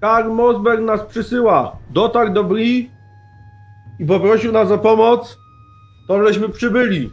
[0.00, 1.76] Karl Mosberg nas przysyła.
[1.90, 2.90] Dotarł do Bri
[3.98, 5.38] i poprosił nas o pomoc,
[6.08, 7.12] to żeśmy przybyli.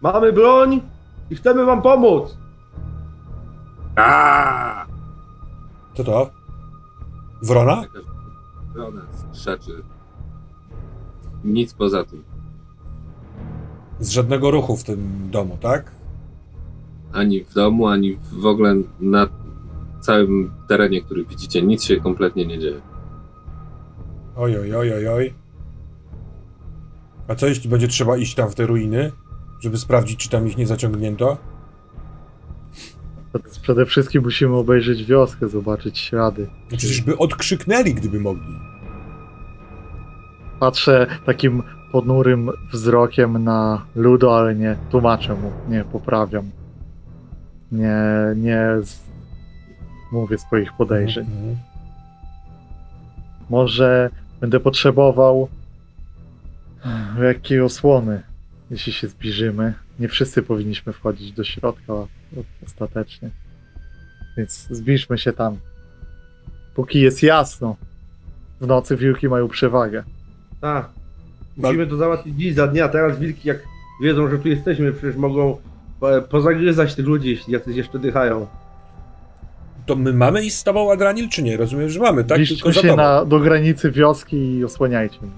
[0.00, 0.80] Mamy broń
[1.30, 2.38] i chcemy wam pomóc.
[3.96, 4.86] Aaaa!
[5.94, 6.30] Co to?
[7.42, 7.76] Wrona?
[7.76, 8.02] Jakaś
[8.74, 9.82] Wrona rzeczy.
[11.44, 12.35] Nic poza tym.
[14.00, 15.90] Z żadnego ruchu w tym domu, tak?
[17.12, 19.28] Ani w domu, ani w ogóle na
[20.00, 22.80] całym terenie, który widzicie, nic się kompletnie nie dzieje.
[24.36, 25.34] Oj, oj, oj, oj, oj.
[27.28, 29.12] A co jeśli będzie trzeba iść tam w te ruiny,
[29.60, 31.36] żeby sprawdzić, czy tam ich nie zaciągnięto?
[33.32, 36.48] To Przede wszystkim musimy obejrzeć wioskę, zobaczyć ślady.
[36.70, 38.54] No przecież by odkrzyknęli, gdyby mogli.
[40.60, 46.50] Patrzę takim ponurym wzrokiem na Ludo, ale nie tłumaczę mu, nie poprawiam.
[47.72, 47.96] Nie,
[48.36, 49.00] nie z...
[50.12, 51.26] mówię swoich podejrzeń.
[51.26, 51.56] Mhm.
[53.50, 55.48] Może będę potrzebował
[57.18, 58.22] lekkiej osłony,
[58.70, 59.74] jeśli się zbliżymy.
[59.98, 61.92] Nie wszyscy powinniśmy wchodzić do środka
[62.66, 63.30] ostatecznie.
[64.36, 65.56] Więc zbliżmy się tam.
[66.74, 67.76] Póki jest jasno,
[68.60, 70.04] w nocy wilki mają przewagę.
[70.60, 70.90] Tak.
[71.56, 72.88] Musimy to załatwić dziś za dnia.
[72.88, 73.58] Teraz wilki jak
[74.02, 75.56] wiedzą, że tu jesteśmy, przecież mogą
[76.00, 78.46] po- pozagryzać tych ludzi, jeśli jacyś jeszcze dychają.
[79.86, 81.56] To my mamy iść z tobą, Adranil, czy nie?
[81.56, 82.40] Rozumiem, że mamy, tak?
[82.64, 85.30] Za się na, do granicy wioski i osłaniajcie mnie.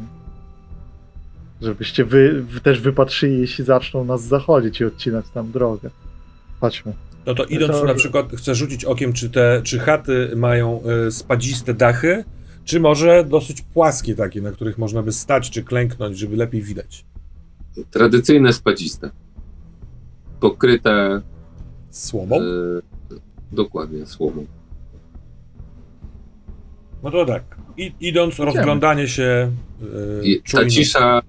[1.62, 5.90] Żebyście wy, wy też wypatrzyli, jeśli zaczną nas zachodzić i odcinać tam drogę.
[6.60, 6.92] Chodźmy.
[7.26, 11.10] No to idąc To- na przykład, chcę rzucić okiem, czy te, czy chaty mają y,
[11.10, 12.24] spadziste dachy,
[12.68, 17.04] czy może dosyć płaskie takie, na których można by stać, czy klęknąć, żeby lepiej widać.
[17.90, 19.10] Tradycyjne spadziste.
[20.40, 21.20] Pokryte
[21.90, 22.36] Słomą?
[22.36, 22.40] e,
[23.52, 24.46] dokładnie słomą.
[27.02, 27.56] No to tak.
[27.76, 29.52] I, idąc, rozglądanie się
[30.22, 31.22] I ta cisza,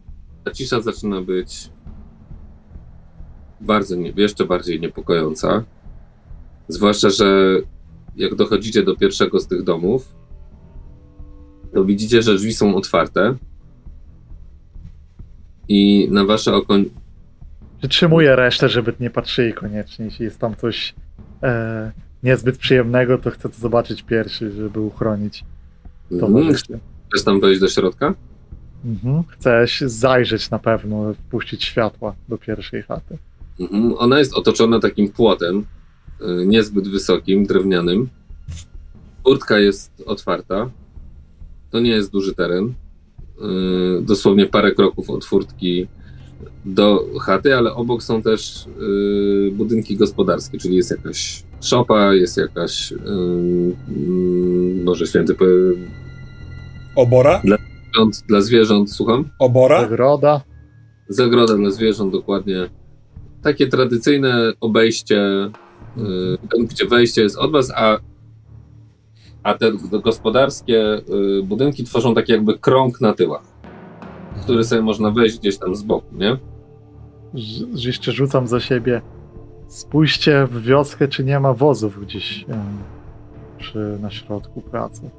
[0.44, 1.70] ta cisza zaczyna być
[3.62, 5.64] bardzo, nie, jeszcze bardziej niepokojąca.
[6.68, 7.56] Zwłaszcza, że
[8.16, 10.20] jak dochodzicie do pierwszego z tych domów,
[11.74, 13.36] to widzicie, że drzwi są otwarte
[15.68, 16.74] i na wasze oko
[17.80, 20.06] Przytrzymuję resztę, żeby nie patrzyli koniecznie.
[20.06, 20.96] Jeśli jest tam coś
[21.44, 21.92] e,
[22.24, 25.44] niezbyt przyjemnego, to chcę to zobaczyć pierwszy, żeby uchronić
[26.12, 26.34] Mhm.
[26.34, 26.80] towarzystwie.
[27.10, 28.14] Chcesz tam wejść do środka?
[28.86, 29.24] Mhm.
[29.24, 33.18] Chcesz zajrzeć na pewno, wpuścić światła do pierwszej chaty.
[33.60, 33.94] Mhm.
[33.98, 35.66] Ona jest otoczona takim płotem,
[36.22, 38.10] y, niezbyt wysokim, drewnianym.
[39.24, 40.70] Furtka jest otwarta.
[41.72, 42.74] To nie jest duży teren.
[44.00, 45.88] Y, Dosłownie parę kroków od furtki
[46.66, 48.66] do chaty, ale obok są też
[49.48, 55.46] y, budynki gospodarskie, czyli jest jakaś szopa, jest jakaś y, mm, może święty po-
[56.96, 57.42] Obora?
[57.42, 59.30] zwierząt, dla zwierząt, słucham?
[59.40, 59.82] Obora?
[59.82, 60.42] Zagroda.
[61.10, 62.70] Zagroda dla zwierząt, dokładnie.
[63.44, 65.22] Takie tradycyjne obejście,
[66.70, 67.98] gdzie wejście jest od was, a,
[69.44, 69.72] a te
[70.04, 71.02] gospodarskie
[71.40, 73.44] y, budynki tworzą taki jakby krąg na tyłach,
[74.36, 76.38] w który sobie można wejść gdzieś tam z boku, nie?
[77.76, 79.02] Jeszcze rzucam za siebie.
[79.68, 82.46] Spójrzcie w wioskę, czy nie ma wozów gdzieś
[83.58, 85.10] przy, na środku pracy.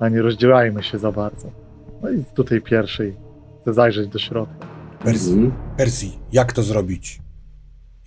[0.00, 1.48] A nie rozdzielajmy się za bardzo.
[2.02, 3.16] No i tutaj pierwszej
[3.60, 4.66] chcę zajrzeć do środka.
[5.04, 5.52] Persji, Mhm.
[5.76, 7.21] Persji, jak to zrobić?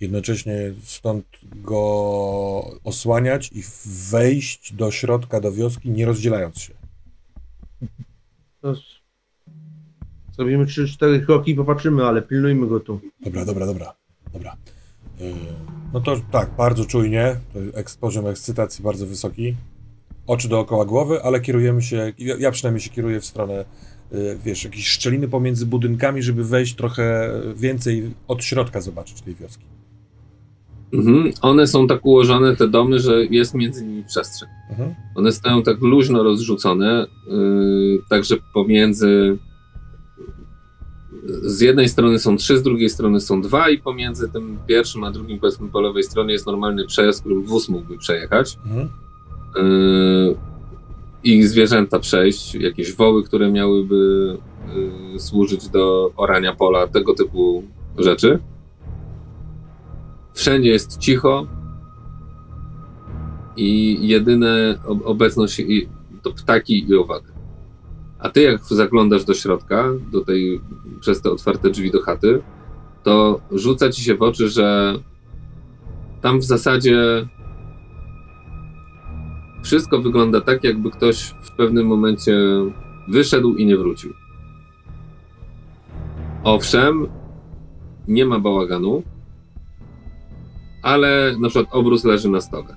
[0.00, 1.80] Jednocześnie stąd go
[2.84, 3.62] osłaniać i
[4.10, 6.74] wejść do środka, do wioski, nie rozdzielając się.
[10.36, 13.00] Zrobimy 3-4 kroki i popatrzymy, ale pilnujmy go tu.
[13.20, 13.94] Dobra, dobra, dobra,
[14.32, 14.56] dobra.
[15.20, 15.34] Yy,
[15.92, 17.36] No to tak, bardzo czujnie,
[18.00, 19.56] poziom ekscytacji bardzo wysoki.
[20.26, 23.64] Oczy dookoła głowy, ale kierujemy się, ja, przynajmniej się kieruję w stronę,
[24.44, 29.64] wiesz, jakieś szczeliny pomiędzy budynkami, żeby wejść trochę więcej od środka zobaczyć tej wioski.
[30.92, 31.32] Mhm.
[31.42, 34.48] One są tak ułożone, te domy, że jest między nimi przestrzeń.
[34.70, 34.94] Mhm.
[35.14, 39.38] One stoją tak luźno rozrzucone, yy, także pomiędzy.
[41.42, 45.10] Z jednej strony są trzy, z drugiej strony są dwa, i pomiędzy tym pierwszym a
[45.10, 48.58] drugim, powiedzmy po lewej stronie, jest normalny przejazd, którym wóz mógłby przejechać.
[48.66, 48.88] Mhm.
[49.56, 50.36] Yy,
[51.24, 54.36] I zwierzęta przejść, jakieś woły, które miałyby
[55.12, 57.64] yy, służyć do orania pola, tego typu
[57.98, 58.38] rzeczy.
[60.34, 61.46] Wszędzie jest cicho
[63.56, 65.62] i jedyne ob- obecność
[66.22, 67.28] to ptaki i owady.
[68.18, 70.60] A ty jak zaglądasz do środka, do tej,
[71.00, 72.42] przez te otwarte drzwi do chaty,
[73.02, 74.94] to rzuca ci się w oczy, że
[76.20, 77.28] tam w zasadzie
[79.66, 82.36] wszystko wygląda tak, jakby ktoś w pewnym momencie
[83.08, 84.12] wyszedł i nie wrócił.
[86.44, 87.06] Owszem,
[88.08, 89.02] nie ma bałaganu,
[90.82, 92.76] ale na przykład obrus leży na stole.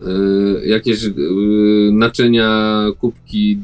[0.00, 1.12] Yy, jakieś yy,
[1.92, 3.58] naczynia, kubki yy,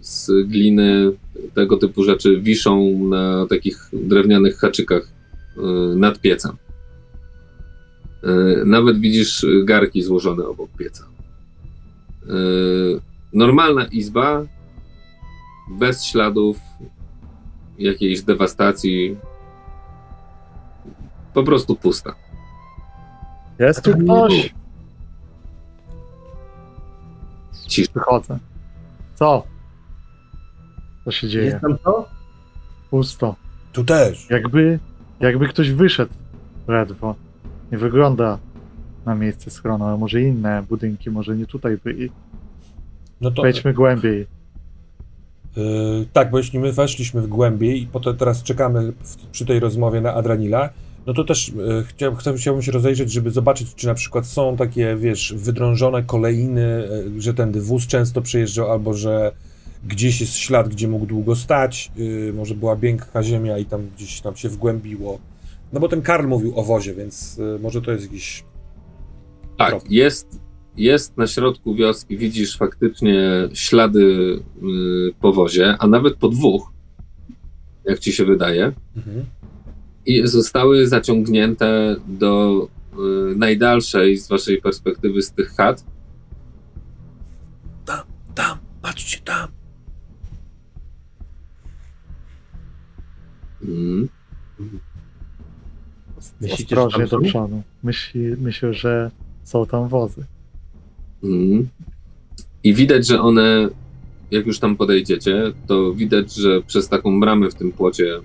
[0.00, 1.12] z gliny,
[1.54, 5.12] tego typu rzeczy wiszą na takich drewnianych haczykach
[5.56, 6.56] yy, nad piecem.
[8.22, 11.04] Yy, Nawet widzisz garki złożone obok pieca.
[12.26, 13.00] Yy,
[13.32, 14.42] Normalna izba,
[15.70, 16.56] bez śladów
[17.78, 19.16] jakiejś dewastacji,
[21.34, 22.14] po prostu pusta.
[23.58, 24.54] Jest tu ktoś?
[27.68, 27.90] Cisza.
[27.94, 28.38] Wychodzę.
[29.14, 29.46] Co?
[31.04, 31.44] Co się dzieje?
[31.46, 32.08] Jest tam to?
[32.90, 33.36] Pusto.
[33.72, 34.30] Tu też.
[34.30, 34.78] Jakby,
[35.20, 36.12] jakby ktoś wyszedł
[36.68, 37.14] ledwo.
[37.72, 38.38] Nie wygląda
[39.06, 42.10] na miejsce schronu, ale może inne budynki, może nie tutaj byli.
[43.20, 44.26] No to, Wejdźmy głębiej.
[45.56, 49.60] Yy, tak, bo jeśli my weszliśmy w głębiej i potem teraz czekamy w, przy tej
[49.60, 50.70] rozmowie na Adranila,
[51.06, 54.56] no to też yy, chciał, chcę- chciałbym się rozejrzeć, żeby zobaczyć, czy na przykład są
[54.56, 59.32] takie, wiesz, wydrążone kolejny, yy, że tędy wóz często przejeżdżał, albo że
[59.88, 61.92] gdzieś jest ślad, gdzie mógł długo stać,
[62.34, 65.18] może była miękka ziemia i tam gdzieś tam się wgłębiło.
[65.72, 68.44] No bo ten Karl mówił o wozie, więc yy, może to jest jakiś...
[69.58, 69.82] Tak, Trop.
[69.90, 70.40] jest,
[70.76, 74.40] jest na środku wioski, widzisz faktycznie ślady y,
[75.20, 76.72] po wozie, a nawet po dwóch,
[77.84, 79.24] jak ci się wydaje, Mhm.
[80.06, 82.62] i zostały zaciągnięte do
[83.32, 85.84] y, najdalszej z waszej perspektywy z tych chat.
[88.34, 89.48] Tam, patrzcie tam.
[93.62, 94.08] Mm.
[96.40, 97.62] Myślicie, Ostrożnie do przodu.
[97.82, 99.10] Myśli, myślę, że
[99.44, 100.24] są tam wozy.
[101.24, 101.68] Mm.
[102.64, 103.68] I widać, że one,
[104.30, 108.20] jak już tam podejdziecie, to widać, że przez taką bramę w tym płocie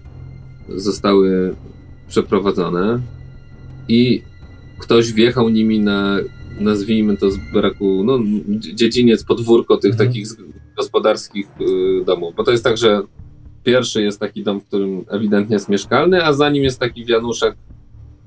[0.70, 1.56] zostały
[2.08, 3.00] przeprowadzone
[3.88, 4.22] i
[4.80, 6.18] ktoś wjechał nimi na,
[6.60, 8.20] nazwijmy to z braku, no,
[8.60, 10.10] dziedziniec, podwórko tych Mhm.
[10.10, 10.28] takich
[10.78, 12.36] gospodarskich y, domów.
[12.36, 13.02] Bo to jest tak, że
[13.64, 17.56] pierwszy jest taki dom, w którym ewidentnie jest mieszkalny, a za nim jest taki wianuszek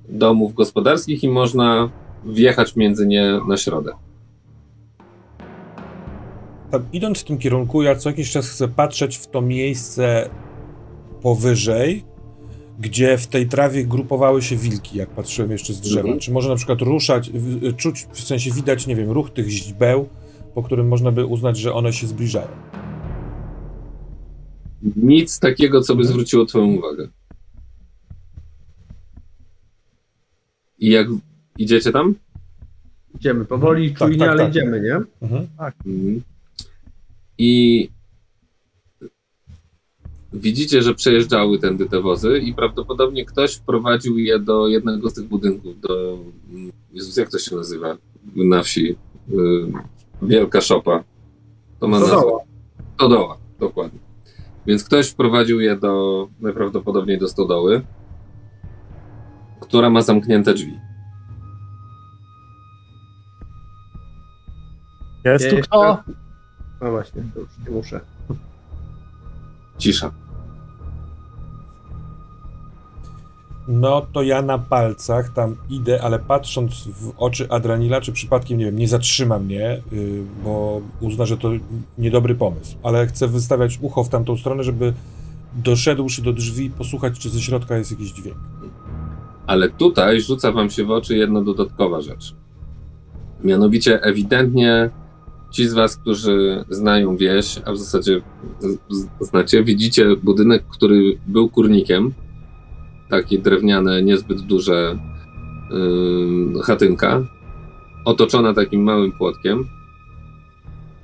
[0.09, 1.91] domów gospodarskich i można
[2.25, 3.95] wjechać między nie na środek.
[6.71, 10.31] tam, idąc w tym kierunku, ja co jakiś czas chcę patrzeć w to miejsce
[11.23, 12.05] powyżej,
[12.81, 16.01] gdzie w tej trawie grupowały się wilki, jak patrzyłem jeszcze z drzewa.
[16.01, 16.21] Mhm.
[16.21, 20.09] Czy może na przykład ruszać, w- czuć, w sensie widać, nie wiem, ruch tych źdźbeł,
[20.55, 22.49] po którym można by uznać, że one się zbliżają.
[24.97, 27.09] Nic takiego, co by zwróciło twoją uwagę.
[30.79, 31.07] I jak
[31.59, 32.15] idziecie tam?
[33.15, 34.51] Idziemy powoli, Tak, czujnie, tak, ale tak.
[34.51, 34.95] idziemy, nie?
[35.23, 35.47] Mhm.
[35.59, 36.23] Mhm.
[37.39, 37.89] I
[40.33, 45.25] widzicie, że przejeżdżały tędy te wozy i prawdopodobnie ktoś wprowadził je do jednego z tych
[45.25, 46.19] budynków, do...
[46.93, 47.97] Jezus, jak to się nazywa
[48.37, 48.97] na wsi?
[49.33, 49.37] Y,
[50.23, 51.05] Wielka szopa.
[51.81, 52.17] To ma nazwę.
[52.17, 52.41] Stodoła.
[52.95, 53.99] Stodoła, dokładnie.
[54.67, 57.83] Więc ktoś wprowadził je do, najprawdopodobniej do stodoły,
[59.69, 60.79] która ma zamknięte drzwi.
[65.25, 66.03] Jest tu kto?
[66.81, 68.01] No właśnie, to już nie muszę.
[69.79, 70.13] Cisza.
[73.69, 78.65] No to ja na palcach tam idę, ale patrząc w oczy Adranila, czy przypadkiem, nie
[78.65, 81.51] wiem, nie zatrzyma mnie, yy, bo uzna, że to
[81.99, 82.77] niedobry pomysł.
[82.83, 84.93] Ale chcę wystawiać ucho w tamtą stronę, żeby
[85.55, 88.37] doszedłszy do drzwi, posłuchać, czy ze środka jest jakiś dźwięk.
[89.49, 92.35] Ale tutaj rzuca wam się w oczy jedna dodatkowa rzecz.
[93.45, 94.91] Mianowicie ewidentnie
[95.51, 98.21] ci z was, którzy znają wieś, a w zasadzie
[99.21, 102.15] znacie, widzicie budynek, który był kurnikiem.
[103.11, 104.99] Takie drewniane, niezbyt duże
[105.71, 107.27] yy, chatynka,
[108.05, 109.65] otoczona takim małym płotkiem.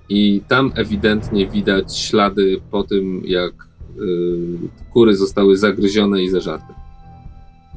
[0.08, 3.52] I tam ewidentnie widać ślady po tym, jak
[3.96, 4.58] yy,
[4.92, 6.83] kury zostały zagryzione i zeżarte.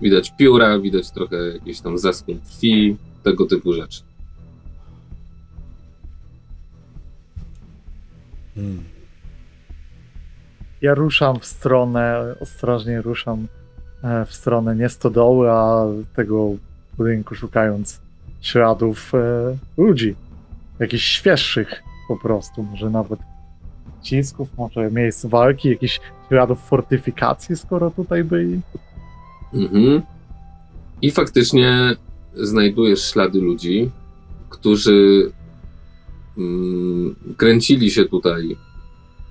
[0.02, 4.02] Widać pióra, widać trochę jakiś tam zaschnięć krwi, tego typu rzeczy.
[8.56, 8.84] Hmm.
[10.82, 13.48] Ja ruszam w stronę, ostrożnie ruszam
[14.04, 16.52] e, w stronę nie stodoły, a tego
[16.98, 18.02] budynku szukając
[18.42, 20.16] śladów e, ludzi.
[20.80, 23.20] Jakichś świeższych po prostu, może nawet
[24.02, 28.62] cisków, może miejsc walki, jakichś śladów fortyfikacji, skoro tutaj byli.
[29.54, 30.02] Mhm.
[31.02, 31.96] I faktycznie
[32.34, 33.90] znajdujesz ślady ludzi,
[34.50, 35.32] którzy
[36.38, 38.58] mm, kręcili się tutaj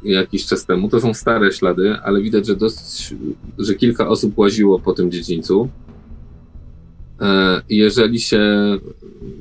[0.02, 0.88] jakiś czas temu.
[0.88, 3.14] To są stare ślady, ale widać, że, dosyć,
[3.58, 5.68] że kilka osób łaziło po tym dziedzińcu.
[7.20, 8.40] E, jeżeli się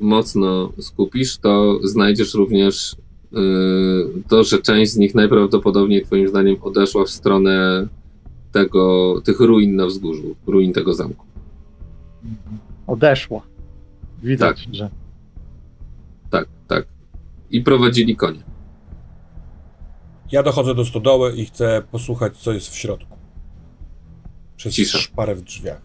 [0.00, 2.96] mocno skupisz, to znajdziesz również y,
[4.28, 7.88] to, że część z nich najprawdopodobniej, Twoim zdaniem, odeszła w stronę
[8.56, 11.26] tego, tych ruin na wzgórzu, ruin tego zamku.
[12.86, 13.42] Odeszła.
[14.22, 14.90] Widać, że
[16.30, 16.86] Tak, tak.
[17.50, 18.40] I prowadzili konie.
[20.32, 23.16] Ja dochodzę do stodoły i chcę posłuchać, co jest w środku.
[24.56, 24.98] Przez Cisza.
[24.98, 25.82] szparę w drzwiach.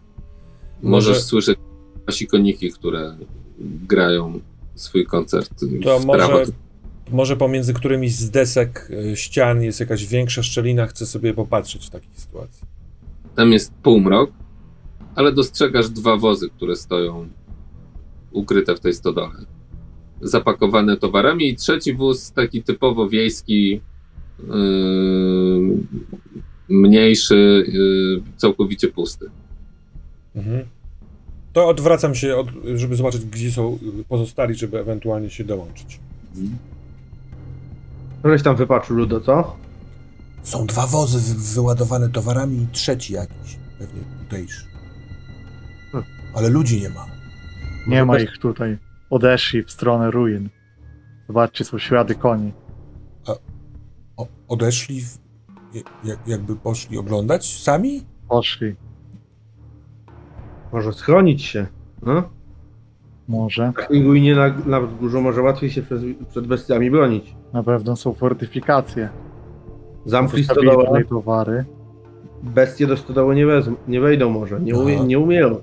[0.82, 1.60] Możesz Może- słyszeć
[2.08, 3.18] wasi koniki, które
[3.60, 4.40] grają
[4.76, 5.50] swój koncert.
[5.84, 6.44] To w może, prawo.
[7.10, 11.90] Może pomiędzy którymiś z desek y, ścian jest jakaś większa szczelina, chcę sobie popatrzeć w
[11.90, 12.64] takiej sytuacji.
[13.36, 14.32] Tam jest półmrok,
[15.16, 17.28] ale dostrzegasz dwa wozy, które stoją
[18.32, 19.34] ukryte w tej stodole.
[20.22, 23.82] Zapakowane towarami i trzeci wóz taki typowo wiejski,
[24.40, 25.78] yy,
[26.70, 29.26] mniejszy, yy, całkowicie pusty.
[30.36, 30.66] Mhm.
[31.54, 33.80] To odwracam się, od, żeby zobaczyć, gdzie są
[34.10, 36.00] pozostali, żeby ewentualnie się dołączyć.
[38.26, 39.56] Żeś tam wypatrzył, Ludo, co?
[40.44, 44.66] Są dwa wozy wy- wyładowane towarami i trzeci jakiś, pewnie tutejszy.
[45.92, 46.10] Hmm.
[46.36, 47.06] Ale ludzi nie ma.
[47.88, 48.78] nie ma bez- ich tutaj.
[49.10, 50.50] Odeszli w stronę ruin.
[51.28, 52.54] Zobaczcie, są ślady koni.
[54.18, 55.18] O, odeszli, w,
[56.04, 58.04] jak, jakby poszli oglądać sami?
[58.30, 58.76] Poszli.
[60.74, 61.68] Może schronić się.
[62.02, 62.30] No?
[63.32, 63.72] Może.
[63.72, 67.36] W takim ruinie na, na wzgórzu może łatwiej się przed, przed bestiami bronić.
[67.54, 69.10] Na pewno są fortyfikacje.
[70.44, 71.66] Stodołę, tutaj towary.
[72.44, 75.56] bestie do stodoły nie, wezm- nie wejdą może, nie, umie, nie umieją.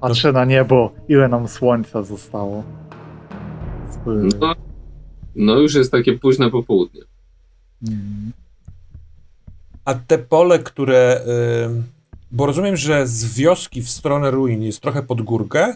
[0.00, 2.62] Patrzę na niebo, ile nam słońca zostało.
[3.90, 4.54] Z- No,
[5.36, 7.00] no już jest takie późne popołudnie.
[7.88, 8.32] Mm.
[9.84, 11.20] A te pole, które.
[11.66, 11.82] ym,
[12.32, 15.74] bo rozumiem, że z wioski w stronę ruin jest trochę pod górkę,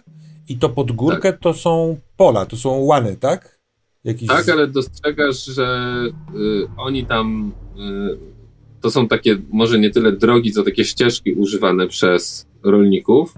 [0.48, 3.58] i to pod górkę to są pola, to są łany, tak?
[4.04, 4.28] Jakiś...
[4.28, 5.90] Tak, ale dostrzegasz, że
[6.34, 7.52] y, oni tam.
[7.78, 8.18] Y,
[8.80, 13.34] to są takie, może nie tyle drogi, co takie ścieżki używane przez rolników.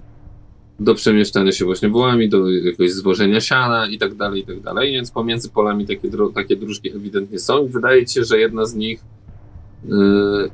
[0.79, 4.91] do przemieszczania się właśnie wołami, do jakiegoś zwożenia siana i tak dalej, i tak dalej.
[4.91, 8.65] Więc pomiędzy polami takie, dro- takie dróżki ewidentnie są i wydaje ci się, że jedna
[8.65, 9.01] z nich
[9.85, 9.89] y,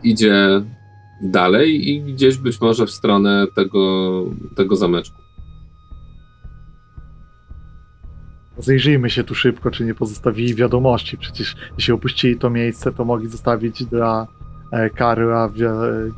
[0.04, 0.64] idzie
[1.22, 4.24] dalej i gdzieś być może w stronę tego,
[4.56, 5.26] tego zameczku.
[8.58, 11.18] Zajrzyjmy się tu szybko, czy nie pozostawili wiadomości.
[11.18, 14.28] Przecież jeśli opuścili to miejsce, to mogli zostawić dla
[14.72, 15.50] e, Karla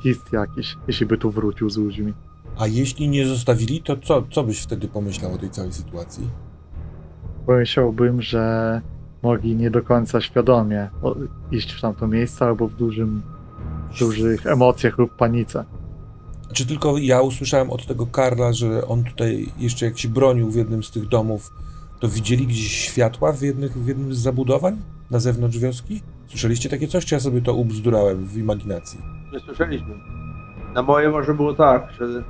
[0.05, 2.13] list jakiś, jeśli by tu wrócił z ludźmi.
[2.57, 6.29] A jeśli nie zostawili, to co, co byś wtedy pomyślał o tej całej sytuacji?
[7.45, 8.81] Pomyślałbym, że
[9.23, 10.89] mogli nie do końca świadomie
[11.51, 13.21] iść w tamto miejsce albo w dużym,
[13.99, 15.65] dużych emocjach lub panice.
[16.53, 20.55] Czy tylko ja usłyszałem od tego Karla, że on tutaj jeszcze jak się bronił w
[20.55, 21.51] jednym z tych domów,
[21.99, 24.77] to widzieli gdzieś światła w, jednych, w jednym z zabudowań
[25.11, 26.01] na zewnątrz wioski?
[26.27, 28.99] Słyszeliście takie coś, czy ja sobie to ubzdurałem w imaginacji?
[29.33, 29.95] Nie słyszeliśmy.
[30.73, 32.23] Na moje może było tak, że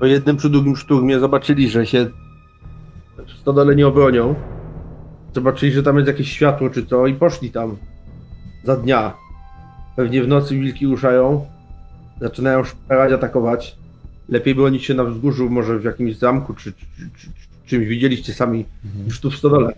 [0.00, 2.10] po jednym czy drugim szturmie zobaczyli, że się
[3.40, 4.34] stodole nie obronią.
[5.34, 7.76] Zobaczyli, że tam jest jakieś światło czy co i poszli tam
[8.64, 9.14] za dnia.
[9.96, 11.46] Pewnie w nocy wilki ruszają,
[12.20, 13.76] zaczynają szperać, atakować.
[14.28, 17.28] Lepiej bronić się na wzgórzu, może w jakimś zamku czy, czy, czy, czy
[17.66, 19.04] czymś widzieliście sami Mhm.
[19.04, 19.72] niż tu w stodole.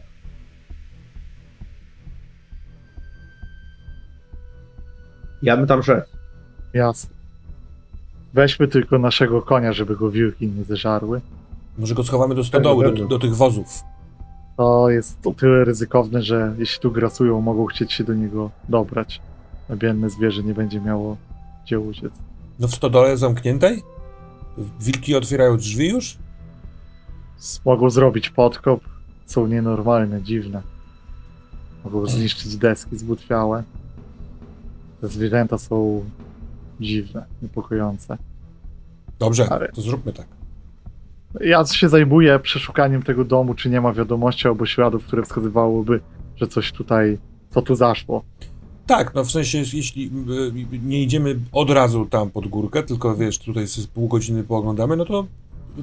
[5.43, 6.07] Ja bym tam szedł.
[6.75, 7.15] Jasne.
[8.35, 11.21] Weźmy tylko naszego konia, żeby go wilki nie zeżarły.
[11.79, 13.83] Może go schowamy do stodoły, do, do tych wozów.
[14.57, 19.21] To jest o tyle ryzykowne, że jeśli tu grasują, mogą chcieć się do niego dobrać.
[19.71, 21.17] Biedne zwierzę nie będzie miało
[21.65, 22.13] gdzie uciec.
[22.61, 23.83] No w stodole zamkniętej?
[24.81, 26.17] Wilki otwierają drzwi już?
[27.65, 28.81] Mogą zrobić podkop.
[29.27, 30.63] Są nienormalne, dziwne.
[31.85, 33.63] Mogą zniszczyć deski zbutwiałe.
[35.01, 36.05] Te zwierzęta są
[36.81, 38.19] dziwne, niepokojące.
[39.19, 40.27] Dobrze, Ale- to zróbmy tak.
[41.41, 46.01] Ja się zajmuję przeszukaniem tego domu, czy nie ma wiadomości albo śladów, które wskazywałyby,
[46.37, 47.19] że coś tutaj,
[47.51, 48.25] co tu zaszło.
[48.87, 50.07] Tak, no w sensie, jeśli
[50.75, 54.97] y, nie idziemy od razu tam pod górkę, tylko wiesz, tutaj z pół godziny pooglądamy,
[54.97, 55.27] no to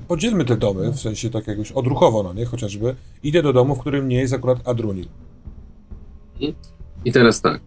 [0.08, 2.96] podzielmy te domy, w sensie tak jakoś odruchowo, no nie, chociażby.
[3.24, 5.06] Idę do domu, w którym nie jest akurat Adrunil.
[7.06, 7.62] I teraz tak.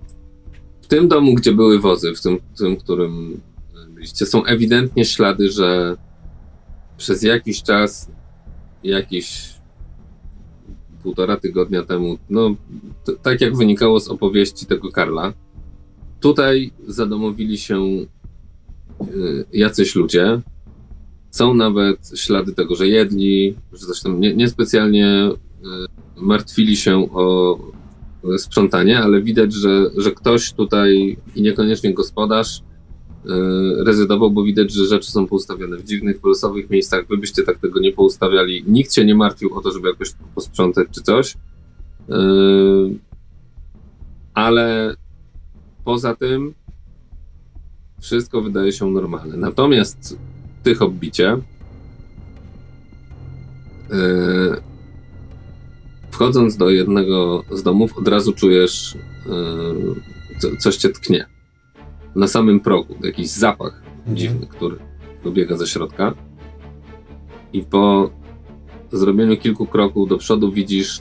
[0.83, 3.41] W tym domu, gdzie były wozy, w tym, w tym którym
[3.89, 5.97] byliście, są ewidentnie ślady, że
[6.97, 8.11] przez jakiś czas,
[8.83, 9.54] jakiś
[11.05, 12.55] półtora tygodnia temu, no
[13.23, 15.33] tak jak wynikało z opowieści tego Karla,
[16.21, 20.41] tutaj zadomowili się y, jacyś ludzie.
[21.31, 25.67] Są nawet ślady tego, że jedli, że tam nie, niespecjalnie y,
[26.17, 27.59] martwili się o,
[28.39, 32.63] sprzątanie, ale widać, że, że ktoś tutaj i niekoniecznie gospodarz
[33.79, 37.07] rezydował, bo widać, że rzeczy są poustawione w dziwnych, losowych miejscach.
[37.09, 38.65] Wy byście tak tego nie poustawiali.
[38.67, 41.37] Nikt się nie martwił o to, żeby jakoś posprzątać czy coś.
[42.09, 42.99] Yy,
[44.35, 44.97] ale
[45.85, 46.55] poza tym
[48.01, 49.37] wszystko wydaje się normalne.
[49.37, 50.19] Natomiast
[50.63, 51.37] tych obbicie
[53.91, 54.63] yy,
[56.11, 58.99] wchodząc do jednego z domów, od razu czujesz,
[60.39, 61.34] co, coś cię tknie.
[62.17, 64.17] Na samym progu, jakiś zapach Mhm.
[64.17, 64.77] dziwny, który
[65.25, 66.15] dobiega ze środka.
[67.53, 68.11] I po
[68.93, 71.01] zrobieniu kilku kroków do przodu widzisz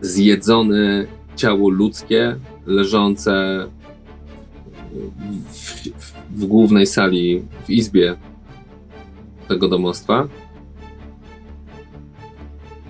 [0.00, 2.36] zjedzone ciało ludzkie
[2.66, 3.66] leżące
[5.52, 8.16] w, w, w głównej sali, w izbie
[9.48, 10.28] tego domostwa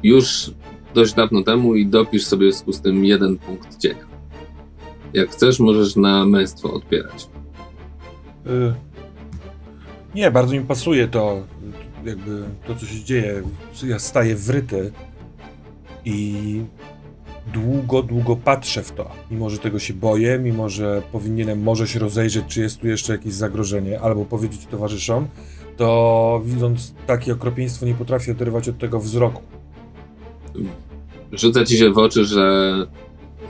[0.03, 0.51] już
[0.95, 4.12] dość dawno temu i dopisz sobie w związku z tym jeden punkt cienia.
[5.15, 7.29] Jak chcesz, możesz na męstwo odpierać.
[8.47, 8.75] Y,
[10.15, 11.43] Nie, bardzo mi pasuje to,
[12.05, 13.43] jakby to, co się dzieje.
[13.85, 14.93] Ja staję wryty
[16.05, 16.63] i
[17.53, 19.11] długo, długo patrzę w to.
[19.31, 23.13] Mimo, że tego się boję, mimo, że powinienem może się rozejrzeć, czy jest tu jeszcze
[23.13, 25.27] jakieś zagrożenie, albo powiedzieć towarzyszom,
[25.77, 29.43] to widząc takie okropieństwo nie potrafię oderwać od tego wzroku.
[31.33, 32.75] Rzuca ci się w oczy, że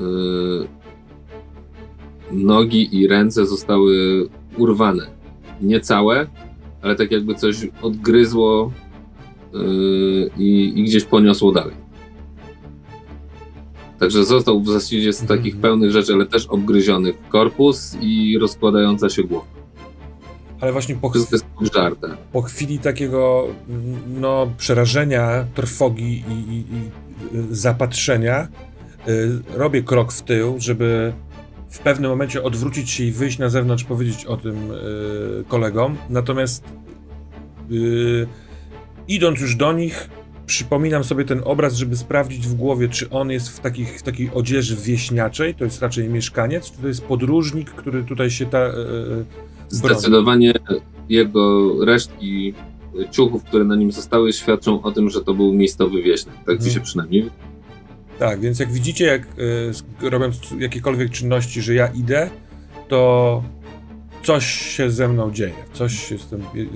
[0.00, 0.68] yy,
[2.32, 5.06] nogi i ręce zostały urwane.
[5.60, 6.26] Nie całe,
[6.82, 8.72] ale tak jakby coś odgryzło
[9.52, 11.82] yy, i, i gdzieś poniosło dalej.
[13.98, 15.38] Także został w zasadzie z Mhm.
[15.38, 19.46] takich pełnych rzeczy, ale też obgryzionych korpus i rozkładająca się głowa.
[20.60, 21.12] Ale właśnie po,
[21.56, 22.16] obżarte.
[22.32, 23.48] po chwili takiego
[24.20, 26.90] no, przerażenia, trwogi i, i, i
[27.38, 28.48] y, zapatrzenia
[29.08, 31.12] y, robię krok w tył, żeby
[31.72, 35.96] w pewnym momencie odwrócić się i wyjść na zewnątrz, powiedzieć o tym y, kolegom.
[36.10, 36.64] Natomiast
[37.70, 38.26] Yy,
[39.08, 40.10] idąc już do nich,
[40.46, 44.30] przypominam sobie ten obraz, żeby sprawdzić w głowie, czy on jest w, takich, w takiej
[44.34, 48.66] odzieży wieśniaczej, to jest raczej mieszkaniec, czy to jest podróżnik, który tutaj się ta.
[48.66, 49.24] Yy,
[49.68, 50.52] Zdecydowanie
[51.08, 52.54] jego resztki
[53.10, 56.36] ciuchów, które na nim zostały, świadczą o tym, że to był miejscowy wieśniak.
[56.36, 56.70] Tak mhm.
[56.70, 57.30] się przynajmniej.
[58.22, 59.22] Tak, więc jak widzicie, jak
[60.02, 62.30] y, robiąc jakiekolwiek czynności, że ja idę,
[62.88, 63.42] to
[64.22, 65.54] coś się ze mną dzieje.
[65.72, 66.68] Coś jestem y, y,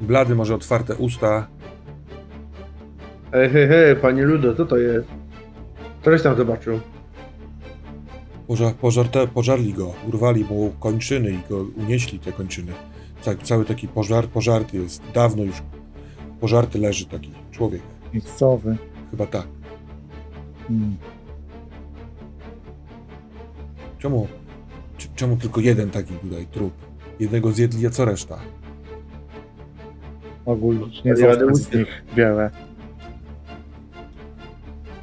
[0.00, 1.48] blady, może otwarte usta.
[3.32, 5.08] Hej, hej, hej, panie Ludo, co to jest?
[6.02, 6.80] Ktoś tam zobaczył.
[8.46, 12.72] Pożar, pożarte, pożarli go, urwali mu kończyny i go unieśli te kończyny.
[13.20, 15.02] Ca, cały taki pożar, pożarty jest.
[15.14, 15.62] Dawno już
[16.40, 17.82] pożarty leży taki człowiek.
[18.12, 18.76] Miejscowy.
[19.10, 19.46] Chyba tak.
[20.68, 20.96] Hmm.
[23.98, 24.28] Czemu,
[25.16, 26.72] czemu tylko jeden taki tutaj trup?
[27.20, 28.38] Jednego zjedli, a co reszta?
[30.46, 32.50] Ogólnie nie został z nich wiele.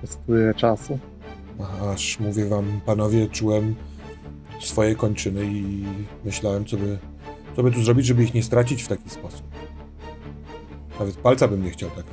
[0.01, 0.99] Kosztuje czasu.
[1.93, 3.75] Aż mówię wam, panowie, czułem
[4.61, 5.85] swoje kończyny i
[6.25, 6.97] myślałem, co by,
[7.55, 9.43] co by tu zrobić, żeby ich nie stracić w taki sposób.
[10.99, 12.05] Nawet palca bym nie chciał tak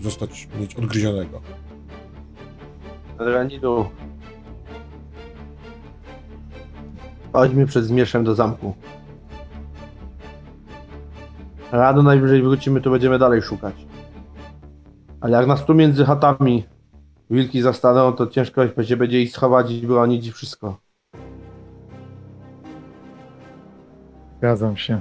[0.00, 1.40] zostać, mieć odgryzionego.
[3.18, 3.86] Ranidu.
[7.32, 8.74] Chodźmy przed zmierzchem do zamku.
[11.72, 13.86] Rano najwyżej wrócimy, to będziemy dalej szukać.
[15.20, 16.64] Ale jak nas tu między chatami
[17.30, 20.78] wilki zastaną, to ciężko będzie, będzie ich schować i bronić i wszystko.
[24.38, 25.00] Zgadzam się.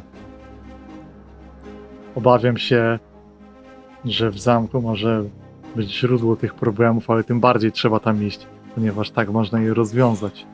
[2.16, 3.00] Obawiam się,
[4.06, 5.24] że w zamku może
[5.76, 10.46] być źródło tych problemów, ale tym bardziej trzeba tam iść, ponieważ tak można je rozwiązać.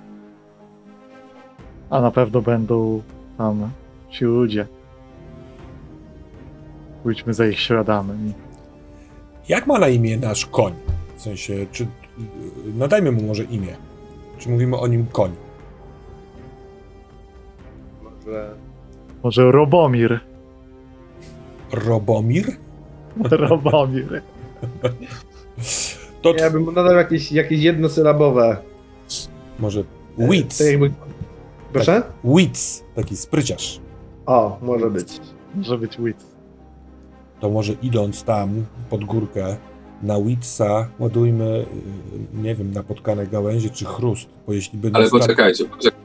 [1.90, 3.02] A na pewno będą
[3.38, 3.70] tam
[4.10, 4.68] ci ludzie.
[7.04, 8.34] Pójdźmy za ich śladami.
[9.50, 10.74] Jak ma na imię nasz koń?
[11.16, 11.88] W sensie, czy
[12.78, 13.76] nadajmy mu może imię?
[14.38, 15.32] Czy mówimy o nim koń?
[18.04, 18.56] Może.
[19.24, 20.20] Może Robomir.
[21.72, 22.46] Robomir?
[23.50, 24.22] Robomir.
[26.22, 26.34] To...
[26.36, 28.58] Ja bym nadał jakieś, jakieś jednosylabowe.
[29.60, 29.84] Może
[30.18, 30.62] Wits.
[30.62, 30.92] E, jakby...
[31.74, 32.02] Proszę?
[32.02, 33.80] Tak, Wits, taki spryciarz.
[34.26, 35.08] O, może być.
[35.56, 36.26] Może być Wits.
[37.40, 39.58] To może idąc tam pod górkę
[40.04, 41.66] na Witsa ładujmy,
[42.36, 44.92] y, nie wiem, napotkane gałęzie czy chrust, bo jeśli by...
[44.94, 46.02] Ale poczekajcie, poczekajcie.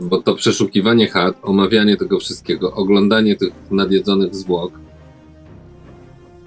[0.00, 4.72] Bo to przeszukiwanie chat, omawianie tego wszystkiego, oglądanie tych nadjedzonych zwłok,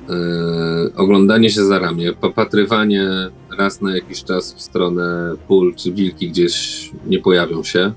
[0.10, 3.08] Yy, oglądanie się za ramię, popatrywanie
[3.58, 7.92] raz na jakiś czas w stronę pól, czy wilki gdzieś nie pojawią się.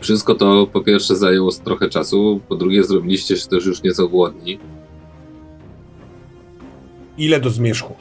[0.00, 4.58] Wszystko to po pierwsze zajęło trochę czasu, po drugie zrobiliście się też już nieco głodni.
[7.18, 7.94] Ile do zmierzchu?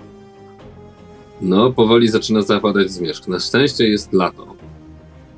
[1.42, 3.28] No, powoli zaczyna zapadać zmierzch.
[3.28, 4.56] Na szczęście jest lato.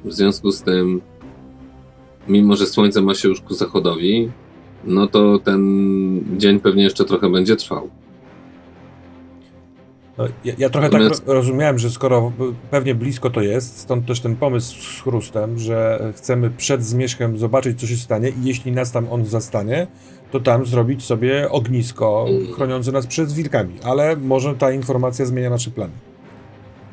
[0.06, 1.02] W związku z tym,
[2.28, 4.32] mimo że słońce ma się już ku zachodowi,
[4.84, 5.62] no to ten
[6.38, 7.90] dzień pewnie jeszcze trochę będzie trwał.
[10.18, 11.26] No, ja, ja, trochę Natomiast...
[11.26, 12.32] tak rozumiałem, że skoro
[12.72, 17.80] pewnie blisko to jest, stąd też ten pomysł z chrustem, że chcemy przed zmierzchem zobaczyć,
[17.80, 19.88] co się stanie i jeśli nas tam on zastanie,
[20.32, 22.26] to tam zrobić sobie ognisko
[22.56, 23.76] chroniące nas przed wilkami.
[23.84, 25.94] Ale może ta informacja zmienia nasze plany.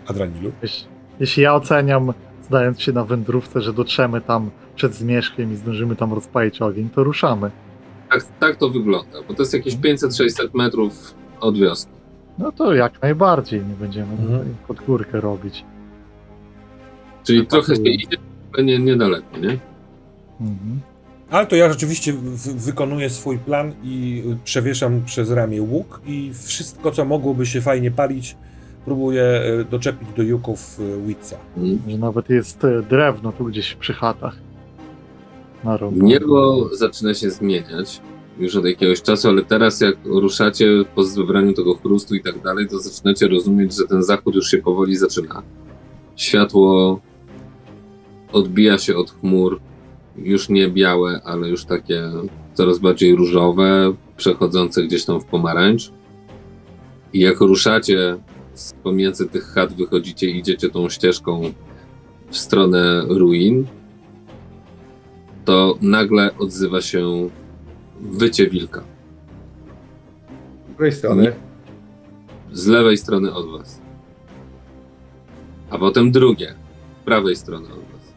[0.06, 0.52] Adranilu?
[0.62, 0.86] Jeśli,
[1.20, 2.12] jeśli ja oceniam,
[2.42, 7.04] zdając się na wędrówce, że dotrzemy tam przed zmierzchem i zdążymy tam rozpalić ogień, to
[7.04, 7.50] ruszamy.
[8.10, 11.90] Tak, tak to wygląda, bo to jest jakieś 500-600 metrów od wioski.
[12.38, 14.54] No to jak najbardziej nie będziemy mhm.
[14.68, 15.64] pod górkę robić.
[17.24, 18.16] Czyli trochę się idzie,
[18.62, 19.58] nie, niedaleko, nie?
[20.40, 20.80] Mhm.
[21.30, 22.14] Ale to ja rzeczywiście
[22.56, 28.36] wykonuję swój plan i przewieszam przez ramię łuk i wszystko, co mogłoby się fajnie palić,
[28.84, 31.36] próbuję e, doczepić do juków e, Witsa.
[31.56, 32.00] Mhm.
[32.00, 34.49] Nawet jest e, drewno tu gdzieś przy chatach.
[35.92, 38.00] Niebo zaczyna się zmieniać
[38.38, 42.68] już od jakiegoś czasu, ale teraz jak ruszacie po zebraniu tego chrustu i tak dalej,
[42.68, 45.42] to zaczynacie rozumieć, że ten zachód już się powoli zaczyna.
[46.16, 47.00] Światło
[48.32, 49.60] odbija się od chmur,
[50.16, 52.10] już nie białe, ale już takie
[52.54, 55.92] coraz bardziej różowe, przechodzące gdzieś tam w pomarańcz.
[57.12, 58.16] I jak ruszacie
[58.54, 61.52] z pomiędzy tych chat, wychodzicie, idziecie tą ścieżką
[62.30, 63.66] w stronę ruin,
[65.44, 67.28] to nagle odzywa się
[68.00, 68.80] wycie wilka.
[70.70, 71.32] Z której strony?
[72.52, 73.80] Z lewej strony od was.
[75.70, 76.54] A potem drugie,
[77.02, 78.14] z prawej strony od was.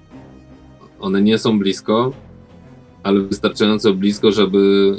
[0.99, 2.11] One nie są blisko,
[3.03, 4.93] ale wystarczająco blisko, żeby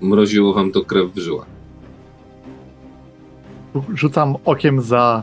[0.00, 1.46] mroziło wam to krew w żyłach.
[3.94, 5.22] Rzucam okiem za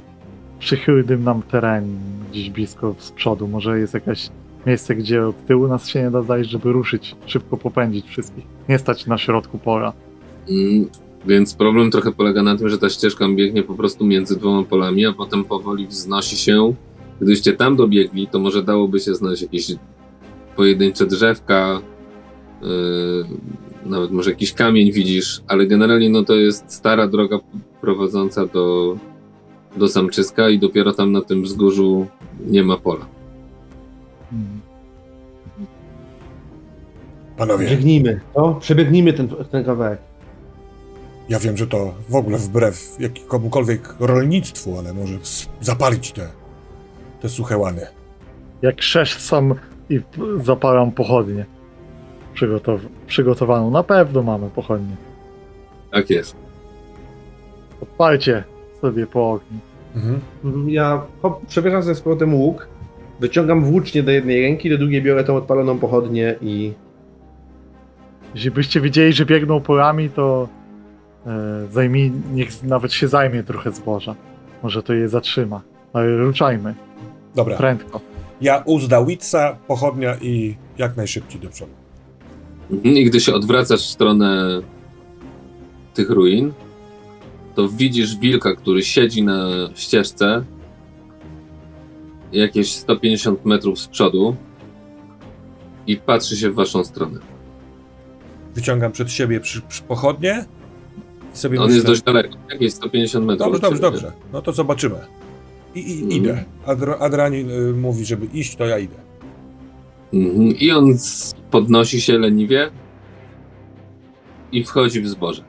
[0.60, 1.98] przychylnym nam teren,
[2.32, 3.48] gdzieś blisko z przodu.
[3.48, 4.30] Może jest jakieś
[4.68, 8.44] miejsce, gdzie od tyłu nas się nie da zajść, żeby ruszyć, szybko popędzić wszystkich.
[8.70, 9.94] Nie stać na środku pola.
[10.50, 10.88] Mm,
[11.26, 15.06] Więc problem trochę polega na tym, że ta ścieżka biegnie po prostu między dwoma polami,
[15.06, 16.74] a potem powoli wznosi się.
[17.18, 19.76] Gdybyście tam dobiegli, to może dałoby się znaleźć jakieś
[20.56, 21.82] pojedyncze drzewka,
[22.62, 23.26] yy,
[23.86, 27.40] nawet może jakiś kamień widzisz, ale generalnie no to jest stara droga
[27.82, 28.98] prowadząca do,
[29.78, 32.08] do Samczyska i dopiero tam na tym wzgórzu
[32.48, 33.06] nie ma pola.
[37.38, 40.00] Panowie, Biegnijmy, no, przebiegnijmy ten, ten kawałek.
[41.30, 45.14] ja wiem, że to w ogóle wbrew jakiemukolwiek rolnictwu, ale może
[45.62, 46.30] zapalić te,
[47.22, 47.88] te suche łany.
[48.62, 49.54] Jak szesz sam
[49.90, 50.00] i
[50.44, 51.46] zapalam pochodnię.
[52.36, 53.72] Przygotow- przygotowaną.
[53.72, 54.96] Na pewno mamy pochodnię.
[55.92, 56.36] Tak jest.
[57.82, 58.44] Odpalcie
[58.82, 59.60] sobie po ogniu.
[59.96, 60.70] Mhm.
[60.70, 62.68] Ja hop, przebieram ze powrotem łuk,
[63.24, 66.74] wyciągam włócznie do jednej ręki, do drugiej biorę tą odpaloną pochodnię i
[68.36, 70.48] Jeśli byście widzieli, że biegną polami, to
[71.26, 74.16] e, zajmij, niech nawet się zajmie trochę zboża.
[74.64, 75.62] Może to je zatrzyma.
[75.94, 76.76] Ale ruszajmy.
[77.36, 78.02] Dobra, Prędko.
[78.42, 81.72] ja uzda Witsa, pochodnia i jak najszybciej do przodu.
[82.72, 84.62] Mhm, I gdy się odwracasz w stronę
[85.94, 86.52] tych ruin,
[87.56, 90.44] to widzisz wilka, który siedzi na ścieżce
[92.34, 94.36] jakieś 150 metrów z przodu
[95.88, 97.20] i patrzy się w waszą stronę.
[98.56, 100.46] Wyciągam przed siebie przy, przy pochodnie
[101.34, 103.48] i sobie On jest myślę- dość daleko, jakieś 150 metrów.
[103.62, 104.12] Dobrze, dobrze, dobrze.
[104.34, 104.96] No to zobaczymy.
[105.76, 106.12] I, i Mhm.
[106.12, 106.44] idę.
[107.00, 108.96] Adr y, mówi, żeby iść, to ja idę.
[110.14, 110.48] Mhm.
[110.58, 110.98] I on
[111.52, 112.70] podnosi się leniwie
[114.52, 115.44] i wchodzi w zboże.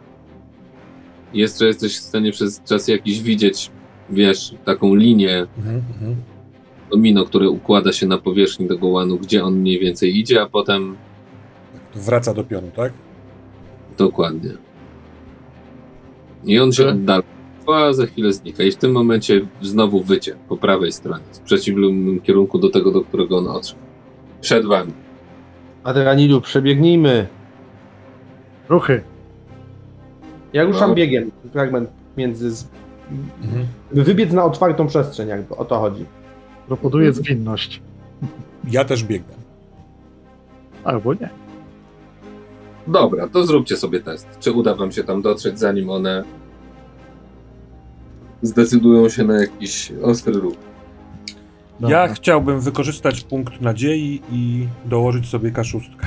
[1.35, 3.71] Jeszcze jesteś w stanie przez czas jakiś widzieć,
[4.11, 5.83] wiesz, taką linię mhm.
[6.95, 10.97] Domino, które układa się na powierzchni tego łanu, gdzie on mniej więcej idzie, a potem
[11.73, 12.93] Tak, to wraca do pionu, tak?
[13.99, 14.51] dokładnie.
[16.45, 17.23] I on się oddala,
[17.67, 18.63] a za chwilę znika.
[18.63, 23.01] I w tym momencie znowu wycie po prawej stronie, w przeciwnym kierunku do tego, do
[23.03, 23.81] którego on odszedł.
[24.41, 24.93] Przed wami.
[25.85, 27.27] Adrenalilu, przebiegnijmy.
[28.69, 29.03] Ruchy.
[30.53, 30.95] Ja ruszam No.
[30.95, 32.51] biegiem, fragment między...
[32.51, 32.69] Z...
[33.43, 33.67] Mhm.
[33.93, 36.05] Wybiec na otwartą przestrzeń, jakby o to chodzi.
[36.69, 37.83] Proponuję zwinność.
[38.71, 39.35] Ja też biegnę.
[40.85, 41.29] Albo nie.
[42.87, 44.29] Dobra, to zróbcie sobie test.
[44.41, 46.25] Czy uda wam się tam dotrzeć, zanim one
[48.43, 50.55] zdecydują się na jakiś ostry ruch.
[51.81, 51.99] Dobra.
[51.99, 56.07] Ja chciałbym wykorzystać punkt nadziei i dołożyć sobie kaszustkę.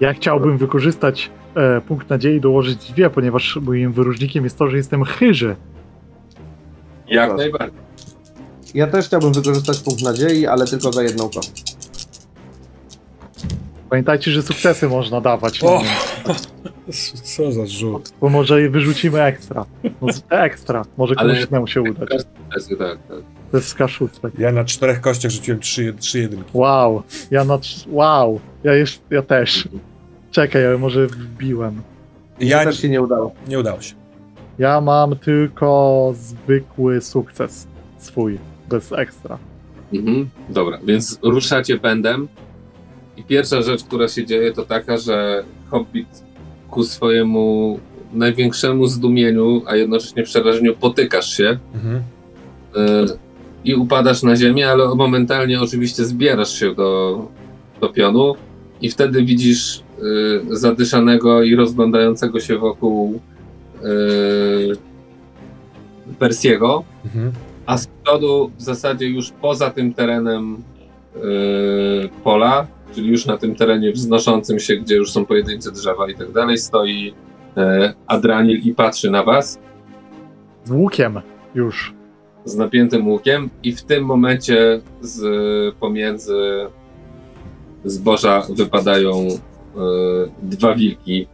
[0.00, 5.04] Ja chciałbym wykorzystać e, punkt nadziei dołożyć dwie, ponieważ moim wyróżnikiem jest to, że jestem
[5.04, 5.56] chyży.
[7.08, 7.87] Jak najbardziej.
[8.74, 11.62] Ja też chciałbym wykorzystać punkt nadziei, ale tylko za jedną kostkę.
[13.90, 15.62] Pamiętajcie, że sukcesy można dawać.
[15.64, 15.82] O!
[17.22, 18.12] Co za rzut.
[18.20, 19.64] Bo może je wyrzucimy ekstra.
[20.02, 20.84] No, z- ekstra.
[20.96, 22.08] Może Ale- komuś innemu się udać.
[22.08, 22.98] Tak, tak.
[23.50, 24.38] To jest skaszustek.
[24.38, 26.50] Ja na czterech kościach rzuciłem trzy, trzy jedynki.
[26.54, 27.02] Wow.
[27.30, 27.54] Ja na...
[27.58, 28.40] trz- Wow.
[28.64, 29.68] Ja, jeszcze, ja też.
[30.30, 31.82] Czekaj, ale może wbiłem.
[32.40, 33.32] Ja też się nie udało.
[33.48, 33.94] nie udało się.
[34.58, 37.66] Ja mam tylko zwykły sukces
[37.98, 38.38] swój,
[38.68, 39.38] bez ekstra.
[39.94, 40.28] Mhm.
[40.48, 42.28] Dobra, więc ruszacie pędem
[43.16, 46.22] i pierwsza rzecz, która się dzieje, to taka, że Hobbit
[46.70, 47.78] ku swojemu
[48.12, 51.96] największemu zdumieniu, a jednocześnie przerażeniu potykasz się Mhm.
[51.96, 53.18] y,
[53.64, 57.22] i upadasz na ziemię, ale momentalnie oczywiście zbierasz się do,
[57.80, 58.34] do pionu
[58.80, 59.82] i wtedy widzisz
[60.48, 63.20] y, zadyszanego i rozglądającego się wokół
[63.84, 64.88] y,
[66.18, 67.32] Persiego, Mhm.
[67.68, 70.62] A z przodu w zasadzie już poza tym terenem
[71.14, 76.14] yy, pola, czyli już na tym terenie wznoszącym się, gdzie już są pojedyncze drzewa i
[76.14, 77.14] tak dalej, stoi
[77.56, 79.58] yy, Adranil i patrzy na was
[80.64, 81.20] Z łukiem
[81.54, 81.94] już.
[82.44, 85.20] z napiętym łukiem i w tym momencie z
[85.74, 86.66] pomiędzy
[87.84, 91.26] zboża wypadają yy, dwa wilki,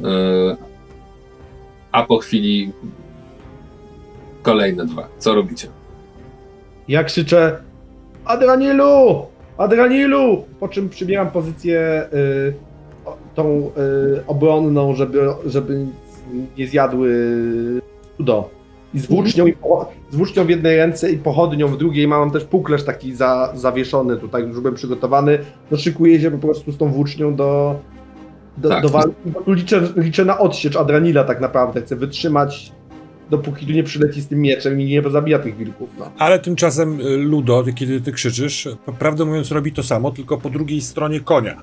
[0.00, 0.56] yy,
[1.92, 2.72] a po chwili
[4.42, 5.08] kolejne dwa.
[5.18, 5.68] Co robicie?
[6.88, 7.56] Ja krzyczę
[8.24, 9.26] Adranilu!
[9.58, 10.44] Adranilu!
[10.60, 12.54] Po czym przybieram pozycję y,
[13.34, 13.70] tą
[14.16, 15.86] y, obronną, żeby, żeby
[16.58, 17.12] nie zjadły
[18.20, 18.50] Udo.
[18.94, 22.30] I z włócznią, i po, z włócznią w jednej ręce i pochodnią w drugiej mam
[22.30, 25.38] też półklerz taki za, zawieszony tutaj, już byłem przygotowany.
[25.70, 27.76] No szykuję się po prostu z tą włócznią do,
[28.56, 28.82] do, Tak.
[28.82, 29.14] do walki.
[29.46, 31.82] Liczę, liczę na odsiecz Adranila tak naprawdę.
[31.82, 32.72] Chcę wytrzymać,
[33.32, 35.90] dopóki tu nie przyleci z tym mieczem i nie zabija tych wilków.
[35.98, 36.12] No.
[36.18, 38.68] Ale tymczasem y, Ludo, kiedy ty krzyczysz,
[38.98, 41.62] prawdę mówiąc robi to samo, tylko po drugiej stronie konia.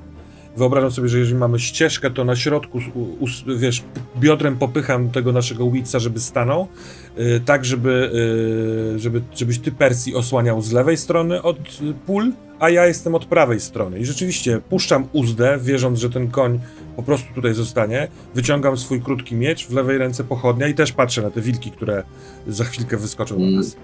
[0.58, 3.84] Wyobrażam sobie, że jeżeli mamy ścieżkę, to na środku, u- us- wiesz,
[4.18, 6.68] biodrem popycham tego naszego Witsa, żeby stanął,
[7.20, 8.12] y, tak żeby,
[8.96, 13.16] y, żeby, żebyś ty Persji osłaniał z lewej strony od y, pól, a ja jestem
[13.16, 14.00] od prawej strony.
[14.00, 16.60] I rzeczywiście puszczam uzdę, wierząc, że ten koń
[16.96, 21.22] po prostu tutaj zostanie, wyciągam swój krótki miecz, w lewej ręce pochodnia i też patrzę
[21.22, 22.04] na te wilki, które
[22.48, 23.56] za chwilkę wyskoczą na Mm.
[23.56, 23.76] nas.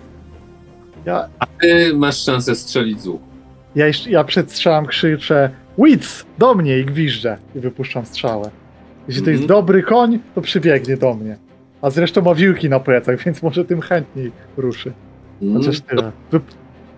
[1.06, 1.30] Ja,
[1.62, 3.24] Ty masz szansę strzelić z łuku.
[3.76, 6.26] ja, jeszcze- ja przed strzałem krzyczę Wits!
[6.38, 8.52] Do mnie i gwiżdżę i wypuszczam strzałę.
[9.08, 9.60] Jeśli to jest Mhm.
[9.60, 11.38] dobry koń, to przybiegnie do mnie.
[11.82, 14.94] A zresztą ma wiłki na plecach, więc może tym chętniej ruszy.
[15.42, 16.12] Mm, Chociaż tyle.
[16.32, 16.44] Wyp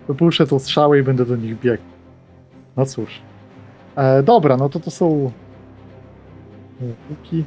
[0.08, 1.82] wypuszczę tą strzałę i będę do nich biegł.
[2.76, 3.20] No cóż.
[3.96, 5.30] E, dobra, no to to są...
[7.10, 7.44] Łuki.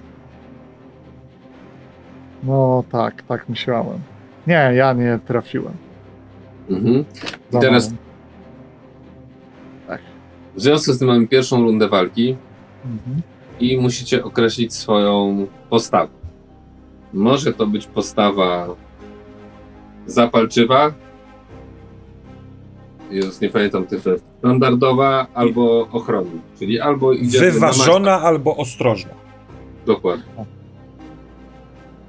[2.43, 3.99] No tak, tak myślałem.
[4.47, 5.73] Nie, ja nie trafiłem.
[6.69, 7.05] Mhm.
[7.51, 7.93] Za teraz-.
[10.55, 12.35] W związku z tym mamy pierwszą rundę walki
[12.85, 13.21] Mhm.
[13.59, 16.11] i musicie określić swoją postawę.
[17.13, 18.67] Może to być postawa
[20.05, 20.93] zapalczywa,
[23.11, 24.01] jest, nie pamiętam tych
[24.39, 29.11] standardowa albo ochronna, czyli albo idzie Wyważona albo ostrożna.
[29.85, 30.45] Dokładnie.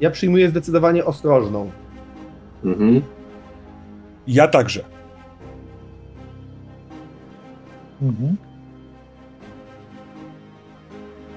[0.01, 1.70] Ja przyjmuję zdecydowanie ostrożną.
[2.64, 3.03] Mhm.
[4.26, 4.84] Ja także.
[8.03, 8.36] Mhm.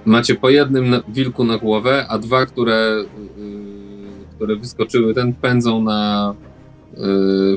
[0.06, 2.96] Macie po jednym na- wilku na głowę, a dwa, które,
[3.38, 6.34] yy, które wyskoczyły, ten pędzą na
[6.94, 6.98] yy,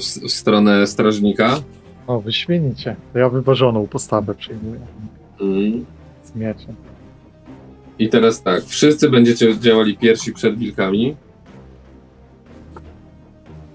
[0.00, 1.60] w, w stronę strażnika.
[2.06, 2.96] O, wyśmienicie.
[3.12, 4.80] To ja wyważoną postawę przyjmuję.
[5.40, 5.84] Mhm.
[6.24, 6.74] Z mieczem.
[7.98, 11.16] I teraz tak, wszyscy będziecie działali pierwsi przed wilkami.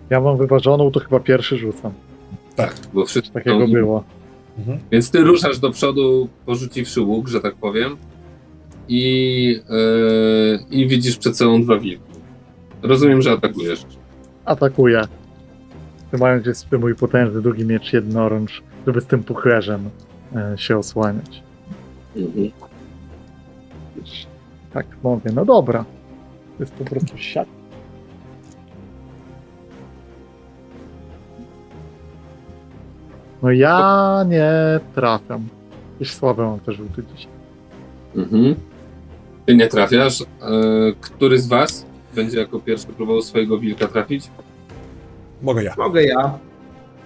[0.09, 1.91] Ja mam wyważoną, to chyba pierwszy rzucam.
[2.55, 2.75] Tak.
[2.93, 4.03] Bo wszyscy Takiego było.
[4.57, 4.79] Mhm.
[4.91, 7.97] Więc ty ruszasz do przodu, porzuciwszy łuk, że tak powiem.
[8.87, 12.13] I, yy, I widzisz przed sobą dwa wilki.
[12.81, 13.85] Rozumiem, że atakujesz.
[14.45, 15.01] Atakuję.
[16.07, 19.89] Trzymając się swój mój potężny, długi miecz jednorącz, żeby z tym puchlerzem
[20.35, 21.43] e, się osłaniać.
[22.15, 22.51] Mhm.
[24.73, 25.85] Tak mówię, no dobra.
[26.57, 27.47] To jest po prostu siak.
[33.43, 35.47] No ja nie trafiam.
[35.93, 37.31] Jakieś słabe mam te rzuty dzisiaj.
[38.15, 38.55] Mhm.
[39.45, 40.19] Ty nie trafiasz.
[40.19, 40.25] Yy,
[41.01, 41.85] który z was
[42.15, 44.29] będzie jako pierwszy próbował swojego wilka trafić?
[45.41, 45.73] Mogę ja.
[45.77, 46.37] Mogę ja.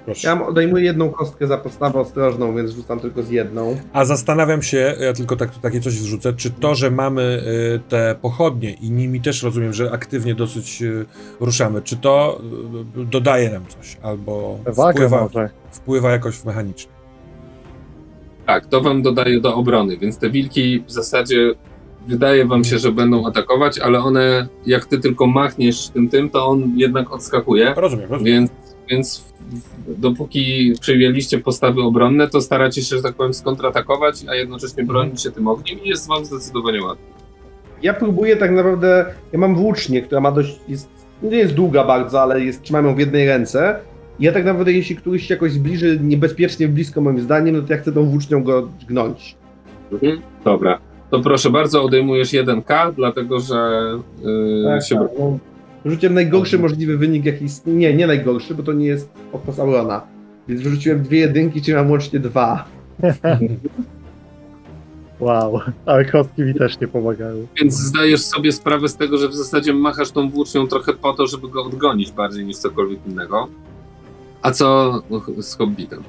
[0.08, 0.28] Proszę.
[0.28, 3.78] Ja odejmuję jedną kostkę za postawę ostrożną, więc rzucam tylko z jedną.
[3.94, 7.44] A zastanawiam się, ja tylko tak, takie coś wrzucę, czy to, że mamy
[7.76, 11.06] y, te pochodnie i nimi też rozumiem, że aktywnie dosyć y,
[11.40, 12.42] ruszamy, czy to
[13.02, 15.50] y, dodaje nam coś, albo Wagę wpływa, może.
[15.72, 16.92] wpływa jakoś mechanicznie.
[18.46, 21.54] Tak, to wam dodaje do obrony, więc te wilki w zasadzie
[22.08, 26.48] wydaje wam się, że będą atakować, ale one, jak ty tylko machniesz tym tym, to
[26.48, 27.74] on jednak odskakuje.
[27.78, 28.34] Rozumiem, rozumiem.
[28.34, 28.52] Więc,
[28.90, 29.34] więc
[29.88, 35.32] dopóki przyjęliście postawy obronne, to staracie się, że tak powiem, skontratakować, a jednocześnie bronić się
[35.32, 37.08] tym ogniem i jest wam zdecydowanie łatwiej.
[37.82, 39.06] Ja próbuję tak naprawdę.
[39.34, 40.60] Ja mam włócznię, która ma dość.
[40.68, 40.90] Jest,
[41.24, 43.80] nie jest długa bardzo, ale jest, trzymam ją w jednej ręce.
[44.20, 47.74] I ja tak naprawdę, jeśli któryś się jakoś zbliży niebezpiecznie blisko moim zdaniem, no to
[47.74, 49.36] ja chcę tą włócznią go gnąć.
[49.92, 50.22] Mhm.
[50.46, 50.80] Dobra.
[51.10, 53.82] To proszę bardzo, odejmujesz 1K, dlatego że
[54.24, 55.38] yy, Tak, się tak, no,
[55.90, 57.46] Rzuciłem najgorszy możliwy wynik, jaki.
[57.66, 60.02] Nie, nie najgorszy, bo to nie jest oko Saurona.
[60.48, 62.66] Więc wyrzuciłem dwie jedynki, czyli mam łącznie dwa.
[65.20, 67.48] Wow, ale kostki mi też nie pomagały.
[67.60, 71.28] Więc zdajesz sobie sprawę z tego, że w zasadzie machasz tą włócznią trochę po to,
[71.28, 73.48] żeby go odgonić bardziej niż cokolwiek innego.
[74.42, 75.02] A co
[75.38, 76.04] z Hobbitem?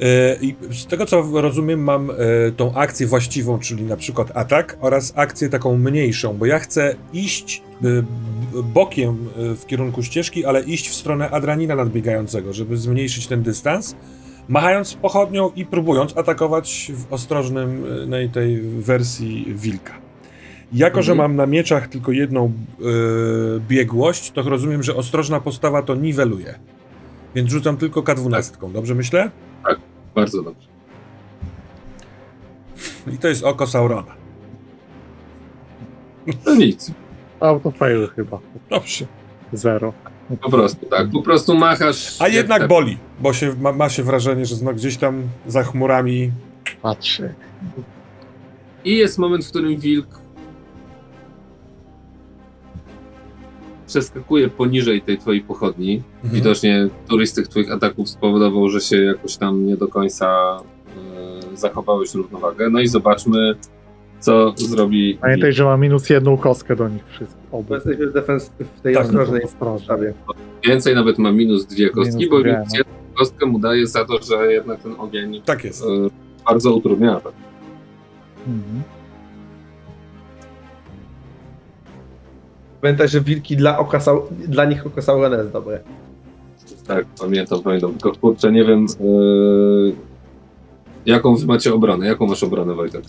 [0.00, 2.14] E, I z tego co rozumiem, mam e,
[2.56, 7.62] tą akcję właściwą, czyli na przykład atak, oraz akcję taką mniejszą, bo ja chcę iść
[7.84, 7.86] e,
[8.62, 13.96] bokiem w kierunku ścieżki, ale iść w stronę adranina nadbiegającego, żeby zmniejszyć ten dystans,
[14.48, 19.92] machając pochodnią i próbując atakować w ostrożnym na tej wersji wilka.
[20.72, 21.30] Jako, że Mhm.
[21.30, 22.50] mam na mieczach tylko jedną e,
[23.68, 26.54] biegłość, to rozumiem, że ostrożna postawa to niweluje.
[27.34, 29.30] Więc rzucam tylko K12, dobrze myślę?
[30.14, 30.68] Bardzo dobrze.
[33.14, 34.14] I to jest oko Saurona.
[36.46, 36.90] No nic.
[37.40, 38.38] Autofail chyba.
[38.70, 39.06] Dobrze.
[39.52, 39.92] Zero.
[40.40, 41.10] Po prostu, tak.
[41.10, 42.20] Po prostu machasz.
[42.22, 45.62] A jednak te- boli, bo się, ma, ma się wrażenie, że no gdzieś tam za
[45.62, 46.30] chmurami.
[46.82, 47.34] Patrzy.
[48.84, 50.20] I jest moment, w którym wilk
[53.88, 56.02] przeskakuje poniżej tej twojej pochodni.
[56.16, 56.34] Mhm.
[56.34, 60.60] Widocznie któryś z tych twoich ataków spowodował, że się jakoś tam nie do końca
[61.52, 62.70] e, zachowałeś równowagę.
[62.70, 63.54] No i zobaczmy,
[64.20, 65.18] co zrobi.
[65.20, 67.42] Pamiętaj, że ma minus jedną kostkę do nich wszystkich.
[67.52, 67.74] Bo Obu.
[67.74, 69.84] jesteśmy w, defens- w tej Tak, ostrożnej ostrożnie.
[69.84, 70.14] stawie.
[70.64, 72.78] Więcej nawet ma minus dwie kostki, Minus bo dwie, minus no.
[72.78, 75.82] jedną kostkę mu daje za to, że jednak ten ogień Tak jest.
[75.82, 75.86] e,
[76.46, 77.32] bardzo utrudnia atak.
[78.46, 78.82] Mhm.
[82.80, 84.00] Pamiętaj, że wilki dla, oka
[84.30, 85.80] dla nich oko Saurona jest dobre.
[86.86, 87.92] Tak, pamiętam, pamiętam.
[87.92, 89.04] Tylko kurczę, nie wiem, e,
[91.06, 92.06] jaką wy macie obronę.
[92.06, 93.04] Jaką masz obronę, Wojtek?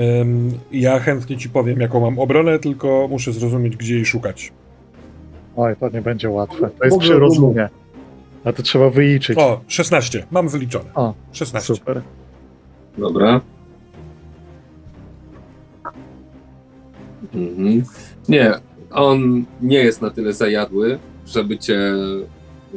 [0.00, 4.52] Ym, ja chętnie ci powiem, jaką mam obronę, tylko muszę zrozumieć, gdzie jej szukać.
[5.56, 6.70] Oj, to nie będzie łatwe.
[6.78, 7.68] To jest ogóle przy rozumie.
[8.44, 9.38] A to trzeba wyliczyć.
[9.38, 10.26] O, 16.
[10.30, 10.94] Mam wyliczone.
[10.94, 11.74] O, 16.
[11.74, 12.02] Super.
[12.98, 13.40] Dobra.
[17.34, 17.82] Mhm.
[18.28, 18.54] Nie,
[18.92, 21.80] on nie jest na tyle zajadły, żeby cię,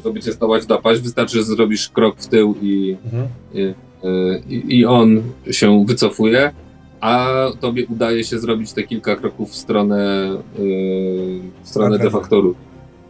[0.05, 1.01] żeby cię zdołać dopaść.
[1.01, 3.27] Wystarczy, że zrobisz krok w tył i, Mhm.
[4.49, 6.51] i, i on się wycofuje,
[7.01, 7.27] a
[7.59, 10.29] tobie udaje się zrobić te kilka kroków w stronę,
[10.59, 12.07] yy, w stronę Okej.
[12.07, 12.55] defaktoru.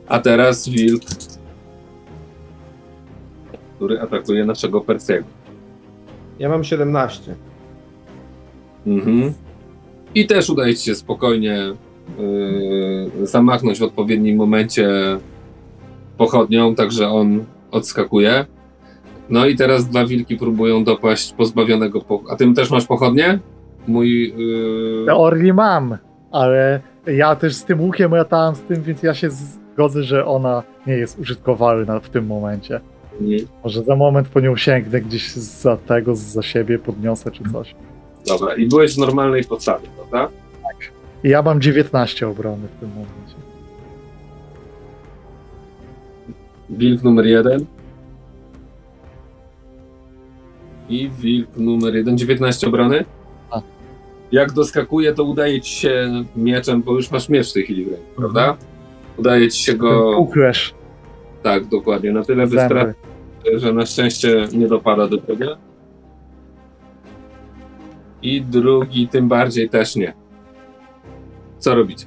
[0.07, 1.01] A teraz wilk,
[3.75, 5.25] który atakuje naszego Persiego.
[6.39, 7.35] Ja mam 17.
[8.87, 9.33] Mhm.
[10.15, 11.57] I też udaje ci się spokojnie
[12.17, 14.89] yy, zamachnąć w odpowiednim momencie
[16.17, 18.45] pochodnią, także on odskakuje.
[19.29, 22.23] No i teraz dwa wilki próbują dopaść pozbawionego po...
[22.29, 23.39] A ty też masz pochodnie?
[23.87, 24.33] Mój...
[24.37, 25.05] Yy...
[25.05, 25.97] Teorii mam,
[26.31, 30.63] ale ja też z tym łukiem latałem z tym, więc ja się zgodzę, że ona
[30.87, 32.79] nie jest użytkowalna w tym momencie.
[33.21, 33.47] mhm.
[33.63, 37.75] Może za moment po nią sięgnę gdzieś za tego, za siebie podniosę czy coś.
[38.27, 40.33] Dobra, i byłeś w normalnej postawie, prawda?
[41.23, 43.35] I ja mam 19 obrony w tym momencie.
[46.69, 47.65] Wilk numer jeden.
[50.89, 53.05] I wilk numer jeden, 19 obrony.
[53.51, 53.61] A.
[54.31, 57.87] Jak doskakuje, to udaje ci się mieczem, bo już masz miecz w tej chwili w
[57.87, 58.57] ręku, prawda?
[59.17, 60.17] Udaje ci się go.
[60.17, 60.73] Uklesz
[61.43, 62.11] Tak, dokładnie.
[62.11, 62.95] Na tyle wystarczy,
[63.55, 65.47] że na szczęście nie dopada do ciebie.
[68.21, 70.18] I drugi tym bardziej też nie.
[71.59, 72.05] Co robicie?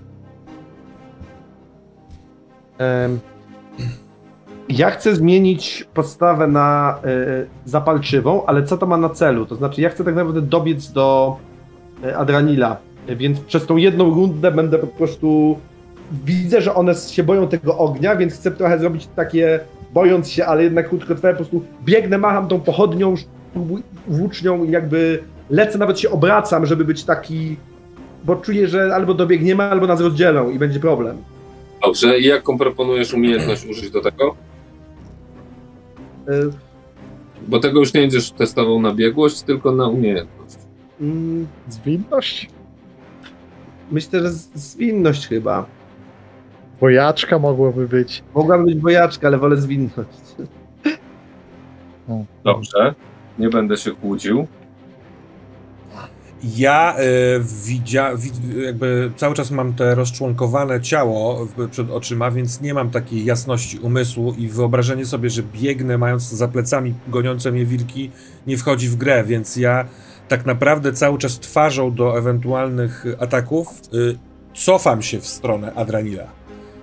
[4.68, 9.46] Ja chcę zmienić podstawę na e, zapalczywą, ale co to ma na celu?
[9.46, 11.36] To znaczy, ja chcę tak naprawdę dobiec do
[12.04, 12.76] e, Adranila,
[13.08, 15.58] więc przez tą jedną rundę będę po prostu.
[16.24, 19.60] Widzę, że one się boją tego ognia, więc chcę trochę zrobić takie,
[19.94, 23.14] bojąc się, ale jednak krótkotrwałe, po prostu biegnę, macham tą pochodnią,
[24.08, 27.56] włócznią jakby lecę, nawet się obracam, żeby być taki,
[28.24, 31.16] bo czuję, że albo dobiegniemy, albo nas rozdzielą i będzie problem.
[31.82, 34.36] Dobrze, i jaką proponujesz umiejętność użyć do tego?
[36.28, 36.32] E,
[37.48, 40.56] Bo tego już nie będziesz testował na biegłość, tylko na umiejętność.
[41.00, 42.50] mm, Zwinność?
[43.90, 45.66] Myślę, że zwinność chyba.
[46.80, 48.22] Wojaczka mogłoby być.
[48.34, 50.18] Mogłaby być bojaczka, ale wolę zwinność.
[52.44, 52.94] Dobrze,
[53.38, 54.46] nie będę się kłócił.
[56.44, 58.34] Ja y, widzia, wid,
[58.64, 64.34] jakby cały czas mam te rozczłonkowane ciało przed oczyma, więc nie mam takiej jasności umysłu
[64.38, 68.10] i wyobrażenie sobie, że biegnę mając za plecami goniące mnie wilki
[68.46, 69.84] nie wchodzi w grę, więc ja
[70.28, 74.18] tak naprawdę cały czas twarzą do ewentualnych ataków y,
[74.54, 76.26] cofam się w stronę Adranila.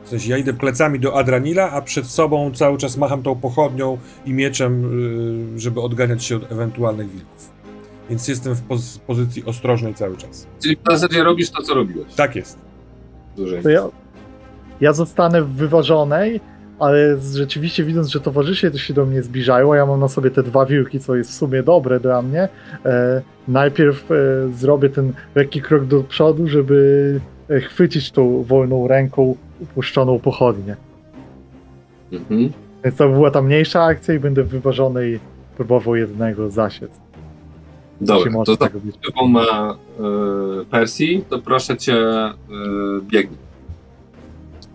[0.05, 3.97] W sensie ja idę plecami do Adranila, a przed sobą cały czas macham tą pochodnią
[4.25, 4.85] i mieczem,
[5.55, 7.38] y, żeby odganiać się od ewentualnych wilków.
[8.09, 10.47] Więc jestem w poz- pozycji ostrożnej cały czas.
[10.61, 12.13] Czyli w zasadzie robisz to, co robiłeś.
[12.13, 12.59] Tak jest.
[13.63, 13.83] To ja,
[14.81, 16.41] ja zostanę w wyważonej,
[16.79, 20.31] ale rzeczywiście widząc, że towarzysze to się do mnie zbliżają, a ja mam na sobie
[20.31, 22.49] te dwa wilki, co jest w sumie dobre dla mnie.
[22.85, 24.15] E, najpierw e,
[24.53, 30.75] zrobię ten lekki krok do przodu, żeby e, chwycić tą wolną ręką upuszczoną pochodnię.
[32.11, 32.51] Mhm.
[32.83, 35.19] Więc to była ta mniejsza akcja i będę w wyważonej
[35.57, 36.91] próbował jednego zasiec.
[38.01, 38.97] Dobra, to być.
[38.97, 39.77] tobą ma
[40.61, 43.37] y, Persji, to proszę cię y, biegnij.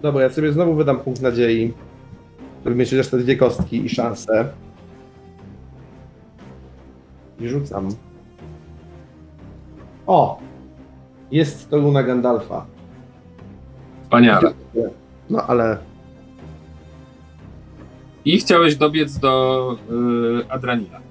[0.02, 1.72] Dobra, ja sobie znowu wydam punkt nadziei,
[2.64, 4.48] żeby mieć te dwie kostki i szansę.
[7.40, 7.88] I rzucam.
[10.06, 10.38] O!
[11.30, 12.66] Jest to runa Gandalfa.
[14.02, 14.52] Wspaniale.
[15.30, 15.78] No ale
[18.24, 19.76] I chciałeś dobiec do
[20.40, 21.03] y, Adranila.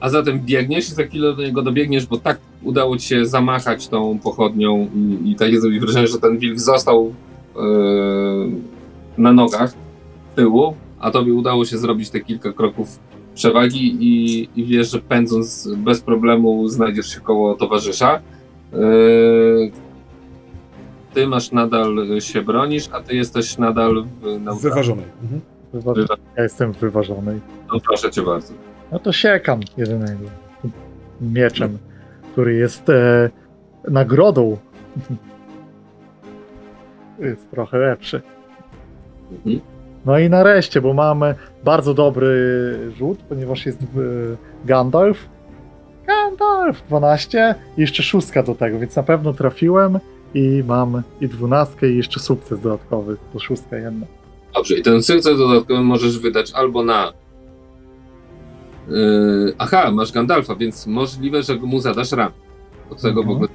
[0.00, 3.88] A zatem biegniesz i za chwilę do niego dobiegniesz, bo tak udało ci się zamachać
[3.88, 7.60] tą pochodnią i, i takie zrobić wrażenie, że ten wilk został y,
[9.18, 9.74] na nogach
[10.36, 12.98] tyłu, a tobie udało się zrobić te kilka kroków
[13.34, 18.20] przewagi i, i wiesz, że pędząc bez problemu znajdziesz się koło towarzysza.
[18.72, 19.72] Yy,
[21.14, 24.60] ty masz nadal się bronisz, a ty jesteś nadal w.
[24.60, 25.04] Wyważonej.
[25.22, 25.40] Mhm.
[26.36, 27.40] Ja jestem wyważony.
[27.72, 28.54] No proszę cię bardzo.
[28.92, 30.24] No to siekam jedynego
[31.20, 31.78] mieczem,
[32.32, 33.30] który jest e,
[33.88, 34.56] nagrodą.
[37.18, 38.22] jest trochę lepszy.
[39.32, 39.60] Mhm.
[40.06, 41.34] No i nareszcie, bo mamy
[41.64, 42.30] bardzo dobry
[42.96, 45.28] rzut, ponieważ jest w Gandalf.
[46.06, 49.98] Gandalf 12 i jeszcze szóstka do tego, więc na pewno trafiłem
[50.34, 54.06] i mam i dwunastkę i jeszcze sukces dodatkowy, to szóstka jedna.
[54.54, 57.12] Dobrze, i ten sukces dodatkowy możesz wydać albo na.
[58.90, 62.30] Yy, aha, masz Gandalfa, więc możliwe, że mu zadasz ran.
[62.90, 63.36] Od tego w Mhm.
[63.36, 63.48] ogóle.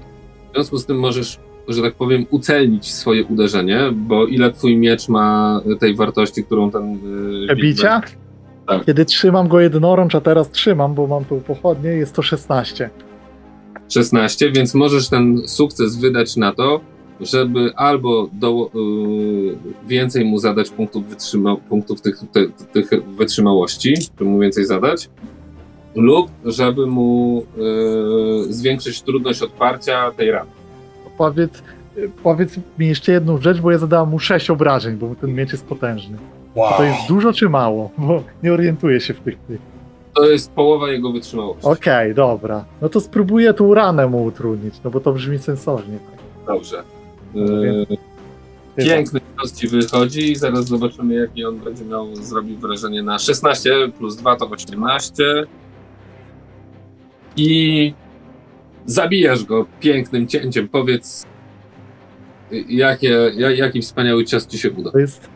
[0.51, 5.09] W związku z tym możesz, że tak powiem, ucelnić swoje uderzenie, bo ile twój miecz
[5.09, 6.93] ma tej wartości, którą ten.
[6.93, 8.01] Yy, Przebicia?
[8.67, 8.85] Tak.
[8.85, 12.89] Kiedy trzymam go jednorącz, a teraz trzymam, bo mam tu pochodnie, jest to 16.
[13.89, 16.81] 16, więc możesz ten sukces wydać na to,
[17.23, 19.57] żeby albo do, yy,
[19.87, 22.21] więcej mu zadać punktów, wytrzyma, punktów tych,
[22.73, 25.09] tych wytrzymałości, żeby mu więcej zadać,
[25.95, 30.51] lub żeby mu yy, zwiększyć trudność odparcia tej rany.
[31.17, 31.63] Powiedz,
[32.23, 35.65] powiedz mi jeszcze jedną rzecz, bo ja zadałem mu 6 obrażeń, bo ten miecz jest
[35.65, 36.17] potężny.
[36.55, 36.73] Wow.
[36.77, 37.89] To jest dużo czy mało?
[37.97, 39.37] Bo nie orientuję się w tych.
[39.37, 39.73] tych.
[40.13, 41.67] To jest połowa jego wytrzymałości.
[41.67, 42.65] Okej, dobra.
[42.81, 45.97] No to spróbuję tą ranę mu utrudnić, no bo to brzmi sensownie.
[46.47, 46.83] Dobrze.
[47.33, 53.19] Więc- piękny cios ci wychodzi i zaraz zobaczymy, jakie on będzie miał zrobić wrażenie na
[53.19, 55.23] 16 plus 2 to 18.
[57.37, 57.93] I
[58.85, 60.67] zabijasz go pięknym cięciem.
[60.67, 61.25] Powiedz,
[62.69, 64.91] jakie, ja- jaki wspaniały cios ci się uda.
[64.91, 65.29] To jest,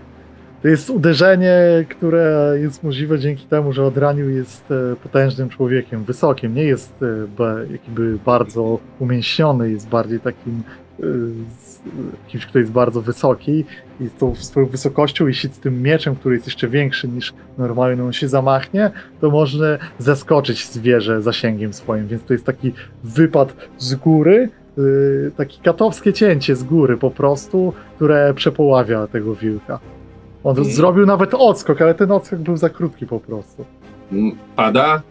[0.61, 6.53] to jest uderzenie, które jest możliwe dzięki temu, że Odraniu jest e, potężnym człowiekiem, wysokim.
[6.55, 10.63] Nie jest e, jakby bardzo umięśniony, jest bardziej takim
[10.99, 11.03] e,
[12.27, 13.65] kimś, kto jest bardzo wysoki
[13.99, 18.03] i z tą swoją wysokością, jeśli z tym mieczem, który jest jeszcze większy niż normalnie
[18.03, 19.65] on się zamachnie, to można
[19.99, 22.73] zaskoczyć zwierzę zasięgiem swoim, więc to jest taki
[23.03, 29.79] wypad z góry, y, takie katowskie cięcie z góry po prostu, które przepoławia tego wilka.
[30.43, 30.71] On Mm.
[30.71, 33.65] zrobił nawet odskok, ale ten odskok był za krótki po prostu.
[34.11, 35.01] M, Pada.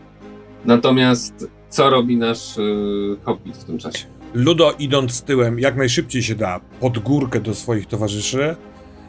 [0.64, 4.06] Natomiast co robi nasz y, hobbit w tym czasie?
[4.34, 8.56] Ludo idąc tyłem jak najszybciej się da pod górkę do swoich towarzyszy,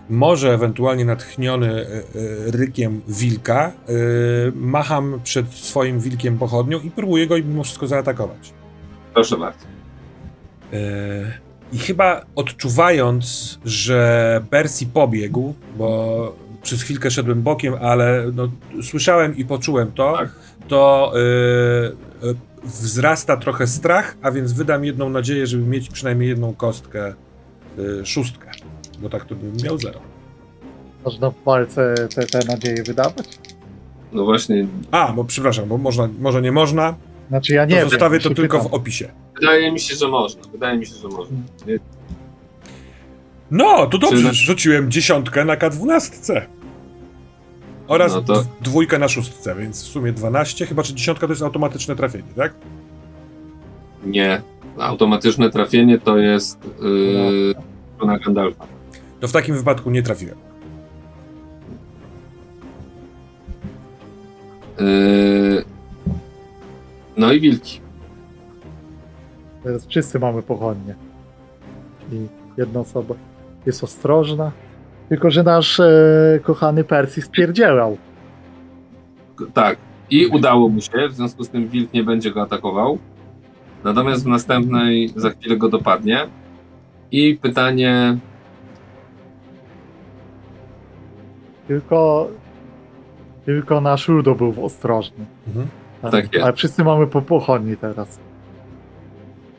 [0.09, 2.01] może ewentualnie natchniony e, e,
[2.51, 3.91] rykiem wilka, e,
[4.55, 8.53] macham przed swoim wilkiem pochodnią i próbuję go mimo wszystko zaatakować.
[9.13, 9.65] Proszę bardzo.
[11.73, 18.49] I chyba odczuwając, że Percy pobiegł, bo przez chwilkę szedłem bokiem, ale no,
[18.83, 20.29] słyszałem i poczułem to, Tak.
[20.67, 21.13] to
[22.63, 27.13] wzrasta trochę strach, a więc wydam jedną nadzieję, żeby mieć przynajmniej jedną kostkę,
[28.01, 28.51] e, szóstkę,
[28.99, 29.99] bo tak to bym miał zero.
[31.05, 33.39] Można w walce te, te nadzieje wydawać?
[34.11, 36.95] No właśnie, A, bo przepraszam, bo można, może nie można,
[37.29, 37.89] Znaczy ja to nie wiem.
[37.89, 38.71] zostawię to tylko pytam.
[38.71, 39.09] w opisie.
[39.39, 40.41] wydaje mi się, że można.
[40.51, 41.37] Wydaje mi się, że można.
[43.51, 46.41] No, to dobrze, Czyli- rzuciłem dziesiątkę na K12.
[47.87, 51.43] Oraz No to- dwójkę na szóstce, więc w sumie 12, chyba że dziesiątka to jest
[51.43, 52.53] automatyczne trafienie, tak?
[54.05, 54.41] Nie.
[54.79, 57.55] Automatyczne trafienie to jest yy,
[58.07, 58.65] na Gandalfa.
[59.19, 60.37] To w takim wypadku nie trafiłem.
[64.79, 65.63] Yy,
[67.17, 67.81] no i wilki.
[69.63, 70.95] Teraz wszyscy mamy pochodnie.
[72.11, 72.27] I
[72.57, 73.15] jedna osoba
[73.65, 74.51] jest ostrożna.
[75.09, 77.97] Tylko, że nasz e, kochany Percy spierdzielał.
[79.53, 79.77] Tak.
[80.09, 82.97] I udało mu się, w związku z tym wilk nie będzie go atakował.
[83.83, 86.27] Natomiast w następnej za chwilę go dopadnie.
[87.11, 88.17] I pytanie,
[91.67, 92.29] Tylko,
[93.45, 95.25] tylko nasz Ludo był ostrożny.
[95.47, 95.67] Mhm.
[96.11, 96.45] Tak jest.
[96.45, 98.19] Ale wszyscy mamy po pochodni teraz.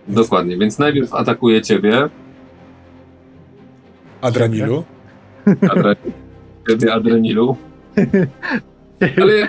[0.09, 2.09] dokładnie, więc najpierw atakuje ciebie,
[4.21, 4.85] Adranilu.
[5.71, 7.57] Adre, Adrenilu,
[9.23, 9.49] ale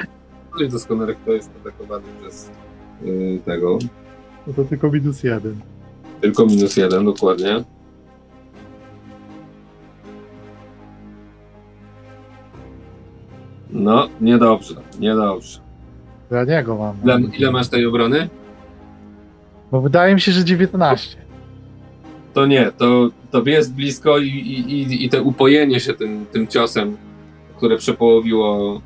[0.55, 2.51] ale doskonale kto jest atakowany przez
[3.01, 3.79] yy, tego.
[4.47, 5.55] No to tylko minus jeden.
[6.21, 7.63] Tylko minus jeden, dokładnie.
[13.69, 15.59] No, niedobrze, niedobrze.
[16.29, 16.95] Dla niego mam.
[17.03, 18.29] Ile, ile masz tej obrony?
[19.71, 21.17] Bo wydaje mi się, że 19.
[22.33, 26.97] To nie, to tobie jest blisko i, i, i, te upojenie się tym, tym ciosem,
[27.57, 28.81] które przepołowiło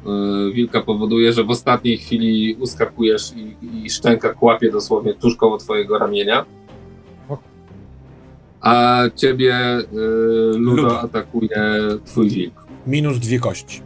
[0.50, 5.58] y, wilka, powoduje, że w ostatniej chwili uskakujesz i, i szczęka kłapie dosłownie tuż koło
[5.58, 6.46] twojego ramienia.
[8.62, 9.86] A ciebie y,
[10.58, 11.02] Ludo Ludo.
[11.02, 12.68] atakuje twój wilk.
[12.88, 13.82] Minus dwie kości.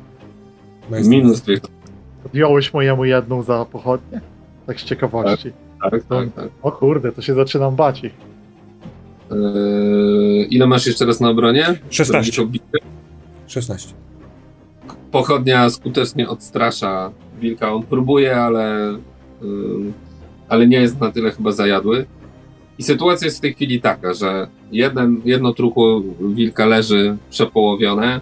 [0.90, 1.60] Minus dwie.
[2.26, 4.22] Odjąłeś mojemu jedną za pochodnie?
[4.68, 5.52] Tak z ciekawości.
[5.82, 6.50] Tak, tak, tak.
[6.62, 8.27] O kurde, to się zaczynam bać ich.
[9.32, 11.66] Y, ile masz jeszcze raz na obronie?
[11.90, 12.04] 16.
[12.06, 12.78] Zrobisz obity?
[13.48, 13.94] 16.
[15.12, 17.74] pochodnia skutecznie odstrasza wilka.
[17.74, 18.98] On próbuje, ale,
[19.44, 19.94] ym,
[20.50, 22.06] ale nie jest na tyle chyba zajadły.
[22.78, 28.22] I sytuacja jest w tej chwili taka, że jeden, jedno truchło wilka leży przepołowione,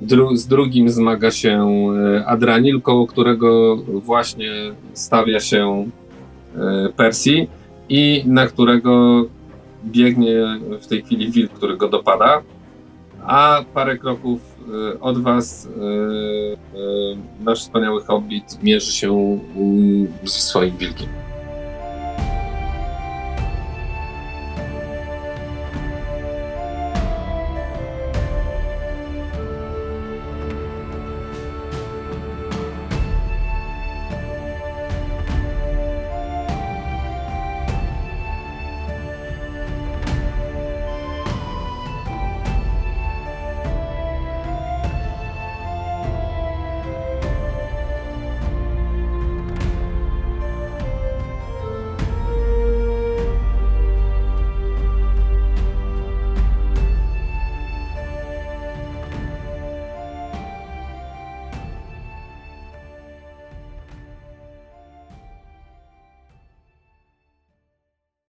[0.00, 1.68] dru, z drugim zmaga się
[2.18, 4.50] e, Adranil, koło którego właśnie
[4.92, 5.90] stawia się
[6.56, 7.48] e, Persji
[7.88, 9.24] i na którego
[9.86, 12.42] biegnie w tej chwili wilk, który go dopada
[13.26, 14.40] a parę kroków
[14.94, 19.38] y, od was y, y, nasz wspaniały hobbit mierzy się
[20.24, 21.25] ze swoim wilkiem.